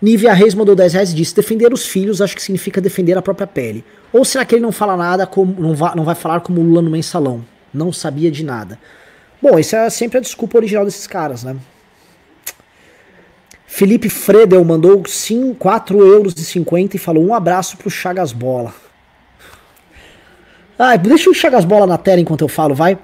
[0.00, 3.22] Nívia Reis mandou 10 reais e disse: defender os filhos acho que significa defender a
[3.22, 3.84] própria pele.
[4.12, 6.82] Ou será que ele não fala nada, como, não, vai, não vai falar como Lula
[6.82, 7.44] no mensalão?
[7.72, 8.78] Não sabia de nada.
[9.40, 11.56] Bom, isso é sempre a desculpa original desses caras, né?
[13.66, 15.02] Felipe Fredel mandou
[15.58, 18.72] 4 euros e 50 e falou um abraço pro Chagas Bola.
[20.78, 22.98] Ah, deixa o Chagas Bola na tela enquanto eu falo, vai.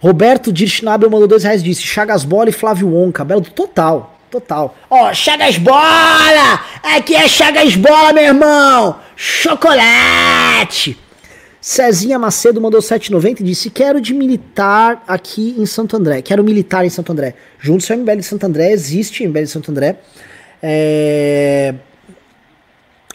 [0.00, 3.24] Roberto Dirschnabel mandou 2 reais disse Chagas Bola e Flávio Onca.
[3.24, 4.76] Belo total, total.
[4.90, 6.60] Ó, oh, Chagas Bola!
[6.82, 8.96] Aqui é Chagas Bola, meu irmão!
[9.16, 10.98] Chocolate!
[11.60, 16.22] Cezinha Macedo mandou 7,90 e disse: Quero de militar aqui em Santo André.
[16.22, 17.34] Quero militar em Santo André.
[17.58, 19.96] Juntos ao MBL de Santo André, existe MBL de Santo André.
[20.62, 21.74] É...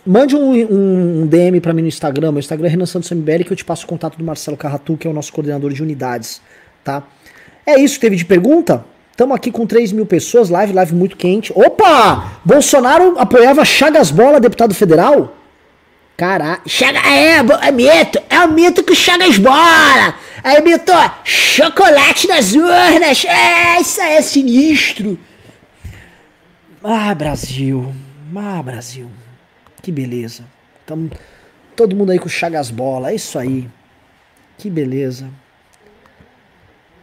[0.06, 2.32] Mande um, um, um DM para mim no Instagram.
[2.32, 4.98] Meu Instagram é Renan Santos MBL, que eu te passo o contato do Marcelo Carratu,
[4.98, 6.42] que é o nosso coordenador de unidades.
[6.84, 7.04] Tá?
[7.66, 8.86] É isso que teve de pergunta?
[9.12, 11.54] Estamos aqui com 3 mil pessoas, live, live muito quente.
[11.56, 12.40] Opa!
[12.44, 15.36] Bolsonaro apoiava Chagas Bola, deputado federal?
[16.18, 16.62] Caralho.
[16.68, 17.00] Chega.
[17.00, 18.22] É, é mito.
[18.30, 20.14] É o mito que chega as bolas.
[20.44, 20.92] Aí, mito,
[21.24, 23.26] chocolate nas urnas.
[23.26, 25.20] É, isso aí é sinistro.
[26.84, 27.94] Ah, Brasil.
[28.36, 29.10] Ah, Brasil.
[29.82, 30.44] Que beleza.
[30.86, 31.10] Tamo,
[31.76, 33.12] todo mundo aí com Chagas Bola.
[33.12, 33.68] É isso aí.
[34.58, 35.28] Que beleza.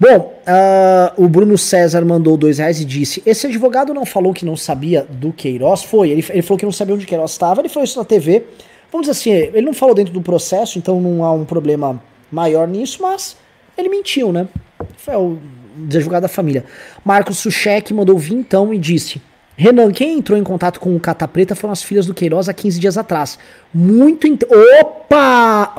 [0.01, 4.45] Bom, uh, o Bruno César mandou dois reais e disse: Esse advogado não falou que
[4.45, 5.83] não sabia do Queiroz?
[5.83, 7.61] Foi, ele, ele falou que não sabia onde Queiroz estava.
[7.61, 8.45] Ele falou isso na TV.
[8.93, 12.67] Vamos dizer assim, ele não falou dentro do processo, então não há um problema maior
[12.67, 13.37] nisso, mas
[13.77, 14.49] ele mentiu, né?
[14.97, 15.39] Foi o
[15.85, 16.65] advogado da família.
[17.05, 19.21] Marcos Suchek mandou vintão e disse:
[19.57, 22.55] Renan, quem entrou em contato com o Cata Preta foram as filhas do Queiroz há
[22.55, 23.37] 15 dias atrás.
[23.75, 24.47] Muito.
[24.81, 25.75] Opa!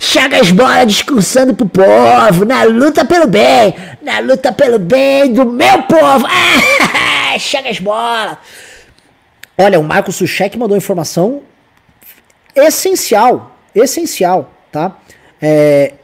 [0.00, 5.82] Chagas Bola discursando pro povo, na luta pelo bem, na luta pelo bem do meu
[5.84, 6.26] povo.
[7.38, 8.38] Chagas Bola.
[9.56, 11.42] Olha, o Marco Suchek mandou informação
[12.54, 14.96] essencial, essencial, tá?
[15.40, 15.94] É,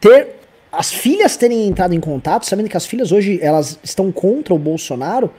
[0.00, 0.36] ter
[0.70, 4.58] as filhas terem entrado em contato, sabendo que as filhas hoje elas estão contra o
[4.58, 5.32] Bolsonaro,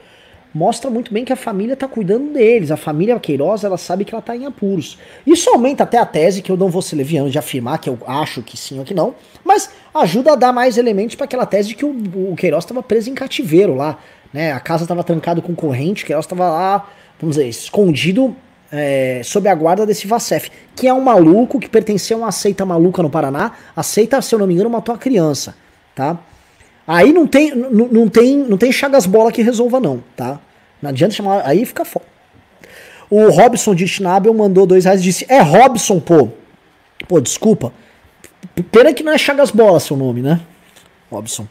[0.54, 2.70] mostra muito bem que a família está cuidando deles.
[2.70, 4.98] A família Queiroz, ela sabe que ela está em apuros.
[5.26, 7.98] Isso aumenta até a tese que eu não vou ser leviano de afirmar que eu
[8.06, 11.68] acho que sim ou que não, mas ajuda a dar mais elementos para aquela tese
[11.68, 11.90] de que o,
[12.30, 13.98] o Queiroz estava preso em cativeiro lá,
[14.32, 14.52] né?
[14.52, 16.88] A casa estava trancada com corrente, o Queiroz estava lá
[17.20, 18.34] vamos dizer, escondido
[18.70, 22.64] é, sob a guarda desse Vacef, que é um maluco que pertencia a uma seita
[22.66, 23.52] maluca no Paraná.
[23.74, 25.54] A seita, se eu não me engano, matou a criança,
[25.94, 26.18] tá?
[26.86, 30.38] Aí não tem, não, não tem, não tem Chagas Bola que resolva não, tá?
[30.82, 32.04] Não adianta chamar, aí fica foda.
[33.08, 36.28] O Robson de Schnabel mandou dois reais e disse, é Robson, pô.
[37.08, 37.72] Pô, desculpa.
[38.70, 40.40] Pena que não é Chagas Bola seu nome, né?
[41.10, 41.46] Robson.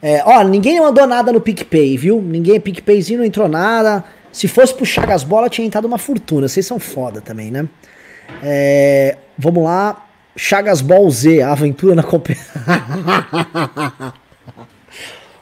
[0.00, 2.22] É, ó, ninguém mandou nada no PicPay, viu?
[2.22, 4.04] Ninguém, PicPayzinho não entrou nada.
[4.30, 6.46] Se fosse pro Chagas Bola, tinha entrado uma fortuna.
[6.46, 7.68] Vocês são foda também, né?
[8.42, 10.04] É, vamos lá.
[10.36, 12.62] Chagas Ball Z, aventura na competição.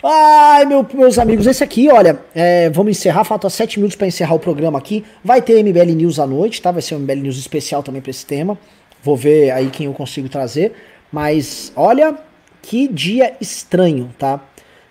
[0.09, 4.37] Ai, meu, meus amigos, esse aqui, olha, é, vamos encerrar, falta 7 minutos para encerrar
[4.37, 5.05] o programa aqui.
[5.25, 6.71] Vai ter MBL News à noite, tá?
[6.71, 8.57] Vai ser um MBL News especial também para esse tema.
[9.03, 10.75] Vou ver aí quem eu consigo trazer.
[11.11, 12.15] Mas, olha,
[12.63, 14.41] que dia estranho, tá?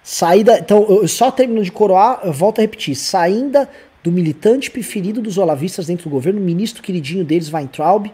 [0.03, 0.59] Saída.
[0.59, 2.93] Então, eu só termino de coroar, eu volto a repetir.
[2.93, 3.69] Saída
[4.03, 8.07] do militante preferido dos olavistas dentro do governo, ministro queridinho deles, Weintraub,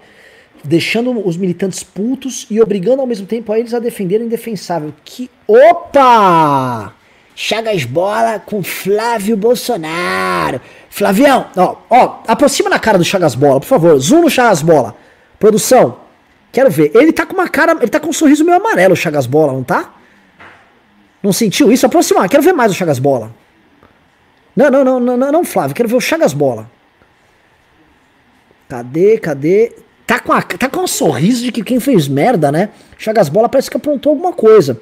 [0.63, 4.93] deixando os militantes putos e obrigando ao mesmo tempo a eles a defender o indefensável.
[5.03, 5.29] Que.
[5.47, 6.93] Opa!
[7.35, 10.61] Chagas Bola com Flávio Bolsonaro.
[10.89, 13.97] Flavião, ó, ó, aproxima na cara do Chagas Bola, por favor.
[13.97, 14.95] Zoom no Chagas Bola.
[15.39, 15.97] Produção,
[16.51, 16.91] quero ver.
[16.93, 19.53] Ele tá com uma cara, ele tá com um sorriso meio amarelo, o Chagas Bola,
[19.53, 19.93] não tá?
[21.23, 21.85] Não sentiu isso?
[21.85, 23.33] Aproximar, quero ver mais o Chagas Bola.
[24.55, 26.69] Não, não, não, não, não, não, Flávio, quero ver o Chagas Bola.
[28.67, 29.73] Cadê, cadê?
[30.11, 32.71] Tá com, a, tá com um sorriso de que quem fez merda, né?
[32.97, 34.77] Chagas Bola parece que aprontou alguma coisa.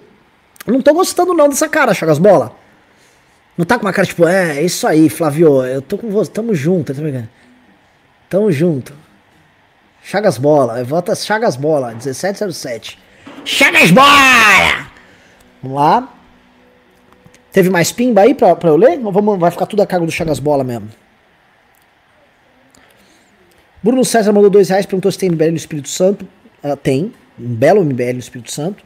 [0.66, 2.56] não tô gostando não dessa cara, Chagas Bola.
[3.56, 6.32] Não tá com uma cara tipo, é, é isso aí, Flávio, eu tô com você,
[6.32, 7.30] tamo junto, tá ligado?
[8.28, 8.92] Tamo junto.
[10.02, 12.98] Chagas Bola, vota Chagas Bola, 1707.
[13.46, 14.88] Chagas Bola!
[15.62, 16.12] Vamos lá.
[17.52, 19.00] Teve mais pimba aí pra, pra eu ler?
[19.06, 20.90] Ou vamos, vai ficar tudo a cargo do Chagas Bola mesmo?
[23.82, 26.28] Bruno César mandou dois reais, perguntou se tem MBL no Espírito Santo.
[26.64, 28.84] Uh, tem, um belo MBL no Espírito Santo,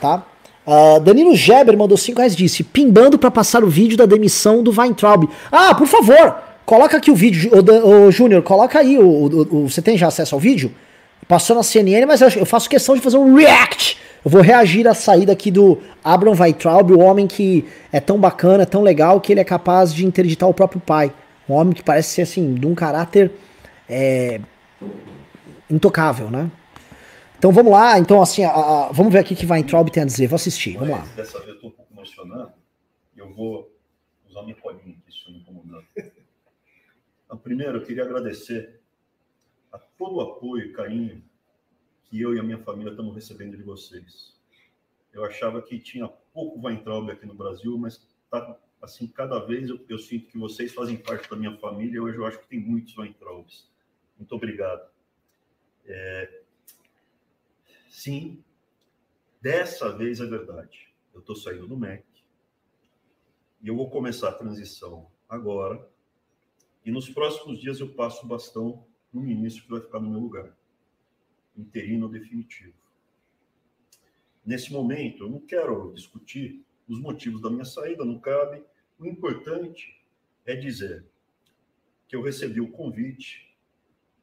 [0.00, 0.24] tá?
[0.66, 4.72] Uh, Danilo Geber mandou 5 reais disse: pimbando para passar o vídeo da demissão do
[4.72, 5.28] Weintraub.
[5.50, 7.50] Ah, por favor, coloca aqui o vídeo.
[7.84, 8.98] Ô, Júnior, coloca aí.
[8.98, 10.72] O, o, o, você tem já acesso ao vídeo?
[11.28, 13.98] Passou na CNN, mas eu faço questão de fazer um react.
[14.24, 18.64] Eu vou reagir à saída aqui do Abraham Weintraub, o homem que é tão bacana,
[18.64, 21.12] tão legal, que ele é capaz de interditar o próprio pai.
[21.48, 23.32] Um homem que parece ser, assim, de um caráter
[23.92, 24.40] é,
[25.70, 26.50] intocável, né?
[27.38, 30.06] Então vamos lá, então assim, a, a, vamos ver aqui o que Weintraub tem a
[30.06, 30.28] dizer.
[30.28, 31.04] Vou assistir, vamos lá.
[31.16, 32.52] Dessa vez eu estou um pouco emocionado
[33.22, 33.72] eu vou
[34.28, 35.84] usar minha colinha aqui, se eu não incomodar.
[37.24, 38.80] Então, primeiro, eu queria agradecer
[39.72, 41.24] a todo o apoio e carinho
[42.04, 44.38] que eu e a minha família estamos recebendo de vocês.
[45.12, 49.82] Eu achava que tinha pouco Weintraub aqui no Brasil, mas tá, assim, cada vez eu,
[49.88, 52.60] eu, sinto que vocês fazem parte da minha família e hoje eu acho que tem
[52.60, 53.70] muitos Weintraubs.
[54.22, 54.88] Muito obrigado.
[55.84, 56.42] É,
[57.90, 58.42] Sim,
[59.40, 60.94] dessa vez é verdade.
[61.12, 62.04] Eu estou saindo do MEC
[63.60, 65.90] e eu vou começar a transição agora.
[66.84, 70.20] E nos próximos dias eu passo o bastão no ministro que vai ficar no meu
[70.20, 70.56] lugar,
[71.56, 72.78] interino definitivo.
[74.46, 78.64] Nesse momento, eu não quero discutir os motivos da minha saída, não cabe.
[79.00, 80.00] O importante
[80.46, 81.04] é dizer
[82.06, 83.51] que eu recebi o convite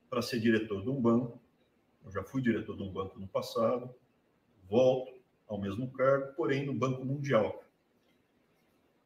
[0.10, 1.40] para ser diretor de um banco
[2.10, 3.94] eu já fui diretor de um banco no passado,
[4.68, 5.14] volto
[5.48, 7.64] ao mesmo cargo, porém no Banco Mundial.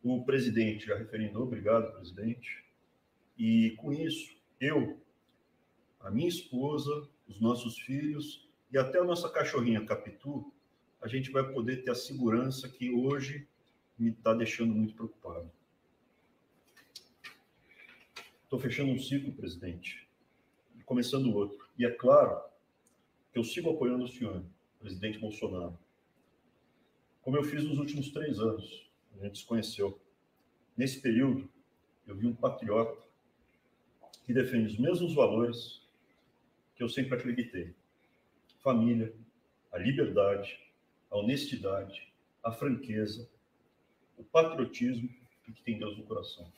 [0.02, 2.64] O presidente já referendou, obrigado, presidente.
[3.38, 5.00] E com isso, eu,
[6.00, 10.54] a minha esposa, os nossos filhos e até a nossa cachorrinha Capitu,
[11.02, 13.48] a gente vai poder ter a segurança que hoje
[13.98, 15.52] me está deixando muito preocupado.
[18.44, 20.08] Estou fechando um ciclo, presidente,
[20.94, 21.58] começando outro.
[21.76, 22.40] E é claro
[23.32, 24.44] que eu sigo apoiando o senhor,
[24.80, 25.76] presidente Bolsonaro.
[27.24, 28.88] Como eu fiz nos últimos três anos,
[29.18, 30.00] a gente se conheceu.
[30.78, 31.50] Nesse período,
[32.06, 33.02] eu vi um patriota
[34.24, 35.82] que defende os mesmos valores
[36.76, 37.74] que eu sempre acreditei:
[38.60, 39.12] família,
[39.72, 40.60] a liberdade,
[41.10, 42.14] a honestidade,
[42.44, 43.28] a franqueza,
[44.16, 45.10] o patriotismo
[45.48, 46.54] e que tem Deus no coração.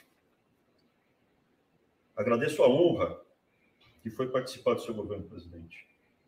[2.17, 3.24] Agradeço a honra
[4.05, 5.85] que foi participar do seu governo, presidente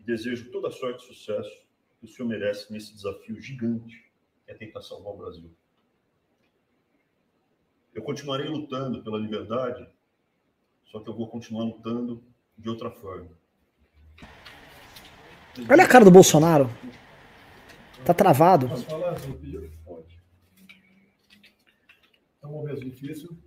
[0.07, 1.51] desejo toda sorte e sucesso
[1.99, 4.09] que o senhor merece nesse desafio gigante
[4.45, 5.53] que é tentar salvar o Brasil.
[7.93, 9.86] Eu continuarei lutando pela liberdade,
[10.86, 12.23] só que eu vou continuar lutando
[12.57, 13.30] de outra forma.
[15.69, 16.69] Olha a cara do Bolsonaro.
[18.05, 18.69] Tá travado.
[18.69, 19.15] Posso falar?
[19.84, 20.23] Pode.
[22.41, 23.38] É um momento difícil.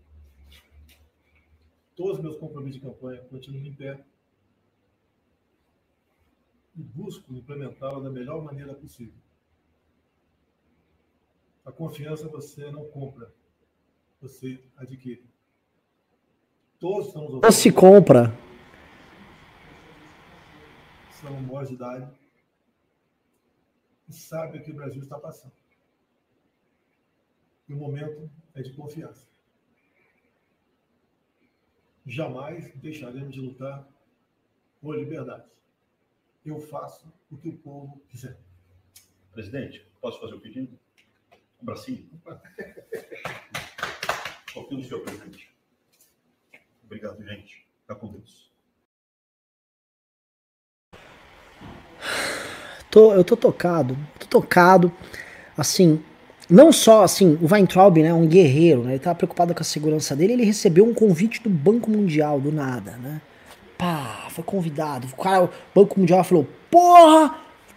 [1.96, 4.04] Todos os meus compromissos de campanha continuam em pé
[6.80, 9.20] e busco implementá-la da melhor maneira possível.
[11.62, 13.30] A confiança você não compra,
[14.18, 15.28] você adquire.
[16.78, 17.52] Todos estamos ouvindo.
[17.52, 18.34] se compra.
[21.20, 22.18] São maiores de idade
[24.08, 25.52] e sabem o que o Brasil está passando.
[27.68, 29.28] E o momento é de confiança.
[32.06, 33.86] Jamais deixaremos de lutar
[34.80, 35.50] por liberdade
[36.44, 38.38] eu faço o que o povo quiser.
[39.32, 40.78] Presidente, posso fazer o um pedido?
[41.60, 42.08] Um bracinho?
[44.52, 45.50] Confio no senhor, presidente.
[46.84, 47.66] Obrigado, gente.
[47.82, 48.50] Fica com Deus.
[52.90, 54.92] Tô, eu tô tocado, tô tocado.
[55.56, 56.02] Assim,
[56.48, 60.16] não só assim, o Weintraub, né, um guerreiro, né, ele tava preocupado com a segurança
[60.16, 63.22] dele, ele recebeu um convite do Banco Mundial do nada, né?
[63.80, 65.08] Pá, foi convidado.
[65.10, 67.34] O cara, o Banco Mundial falou: Porra,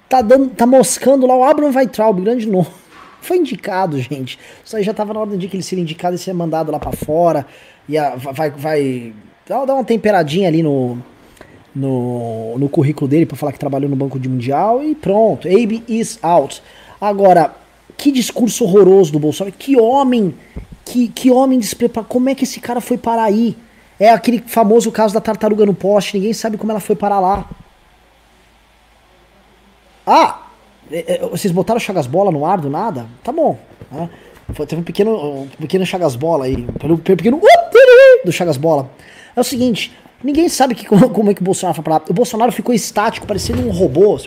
[0.09, 2.67] tá, dando, tá moscando lá o Abraham Weitraub, grande nome.
[3.21, 4.37] Foi indicado, gente.
[4.65, 6.77] Isso aí já tava na hora dia que ele seria indicado e seria mandado lá
[6.77, 7.47] para fora.
[7.87, 9.13] E a, vai, vai
[9.47, 10.97] dar uma temperadinha ali no,
[11.73, 15.47] no, no currículo dele para falar que trabalhou no Banco Mundial e pronto.
[15.47, 16.61] Abe is out.
[16.99, 17.55] Agora,
[17.95, 19.55] que discurso horroroso do Bolsonaro.
[19.57, 20.35] Que homem,
[20.83, 22.09] que, que homem despreparado.
[22.09, 23.55] Como é que esse cara foi parar aí?
[24.03, 27.49] É aquele famoso caso da tartaruga no poste, ninguém sabe como ela foi parar lá.
[30.05, 30.47] Ah!
[30.91, 33.07] É, é, vocês botaram Chagas Bola no ar do nada?
[33.23, 33.57] Tá bom.
[33.89, 34.09] Né?
[34.67, 36.63] Teve um pequeno, um pequeno Chagas Bola aí.
[36.81, 37.39] Pelo, pelo pequeno.
[38.25, 38.91] Do Chagas Bola.
[39.37, 42.01] É o seguinte: ninguém sabe que, como, como é que o Bolsonaro foi pra lá.
[42.09, 44.19] O Bolsonaro ficou estático, parecendo um robô.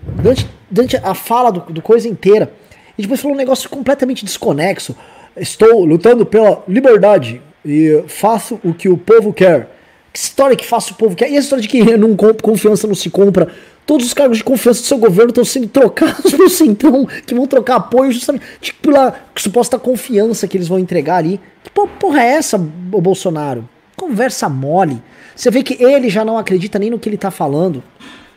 [0.00, 2.52] Durante, durante a fala do, do coisa inteira.
[2.96, 4.96] E depois falou um negócio completamente desconexo.
[5.36, 9.68] Estou lutando pela liberdade e faço o que o povo quer.
[10.12, 11.28] Que história que faça o povo quer.
[11.30, 13.48] E a história de que não confiança não se compra.
[13.84, 17.46] Todos os cargos de confiança do seu governo estão sendo trocados pelo Centrão, que vão
[17.46, 21.40] trocar apoio justamente tipo, pela suposta confiança que eles vão entregar ali.
[21.62, 23.68] Que porra é essa, o Bolsonaro?
[23.96, 25.02] Conversa mole.
[25.34, 27.82] Você vê que ele já não acredita nem no que ele tá falando.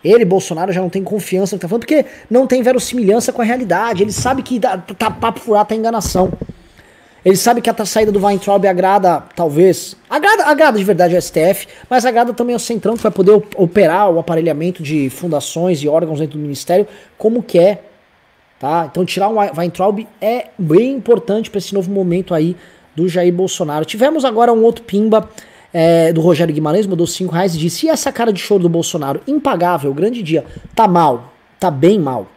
[0.04, 3.42] Ele, Bolsonaro, já não tem confiança no que tá falando, porque não tem verossimilhança com
[3.42, 4.04] a realidade.
[4.04, 6.32] Ele sabe que tá, tá papo furado, tá enganação.
[7.26, 9.96] Ele sabe que a saída do Weintraub agrada, talvez.
[10.10, 14.10] Agrada, agrada de verdade o STF, mas agrada também ao Centrão, que vai poder operar
[14.10, 16.88] o aparelhamento de fundações e órgãos dentro do Ministério
[17.18, 17.92] como quer.
[18.60, 18.88] Tá?
[18.90, 22.56] Então tirar o Weintraub é bem importante para esse novo momento aí
[22.96, 23.86] do Jair Bolsonaro.
[23.86, 25.30] Tivemos agora um outro pimba
[25.72, 28.70] é, do Rogério Guimarães, mandou 5 reais e disse: e essa cara de choro do
[28.70, 29.22] Bolsonaro?
[29.28, 30.44] Impagável, grande dia.
[30.74, 32.28] Tá mal, tá bem mal.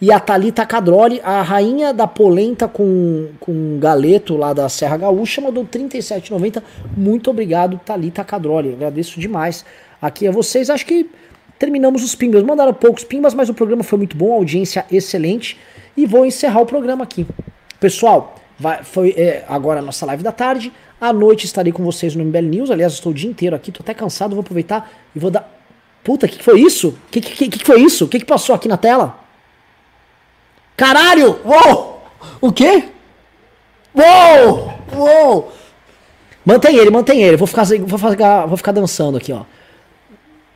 [0.00, 5.42] E a Thalita Cadroli, a rainha da polenta com, com galeto lá da Serra Gaúcha,
[5.42, 6.62] mandou 37,90.
[6.96, 8.72] Muito obrigado, Thalita Cadroli.
[8.72, 9.62] Agradeço demais
[10.00, 10.70] aqui a vocês.
[10.70, 11.10] Acho que
[11.58, 12.42] terminamos os pimbas.
[12.42, 15.58] Mandaram poucos pimbas, mas o programa foi muito bom, audiência excelente.
[15.94, 17.26] E vou encerrar o programa aqui.
[17.78, 20.72] Pessoal, vai, foi é, agora a nossa live da tarde.
[20.98, 22.70] À noite estarei com vocês no MBL News.
[22.70, 24.30] Aliás, estou o dia inteiro aqui, tô até cansado.
[24.30, 25.46] Vou aproveitar e vou dar.
[26.02, 26.88] Puta, o que, que, foi isso?
[26.88, 28.06] O que, que, que, foi isso?
[28.06, 29.20] O que, que passou aqui na tela?
[30.80, 31.38] Caralho!
[31.44, 32.02] Uou!
[32.40, 32.84] O quê?
[33.94, 34.72] Uou!
[34.96, 35.52] Uou!
[36.42, 37.36] Mantém ele, mantém ele.
[37.36, 39.42] Vou ficar, vou ficar, vou ficar dançando aqui, ó.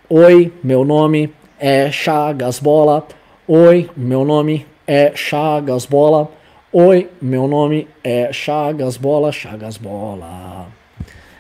[0.09, 3.07] Oi, meu nome é Chagas Bola.
[3.47, 6.31] Oi, meu nome é Chagas Bola.
[6.73, 10.69] Oi, meu nome é Chagas Bola, Chagas Bola.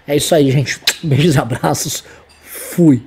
[0.06, 0.78] É isso aí, gente.
[1.02, 2.04] Beijos e abraços.
[2.42, 3.02] Fui.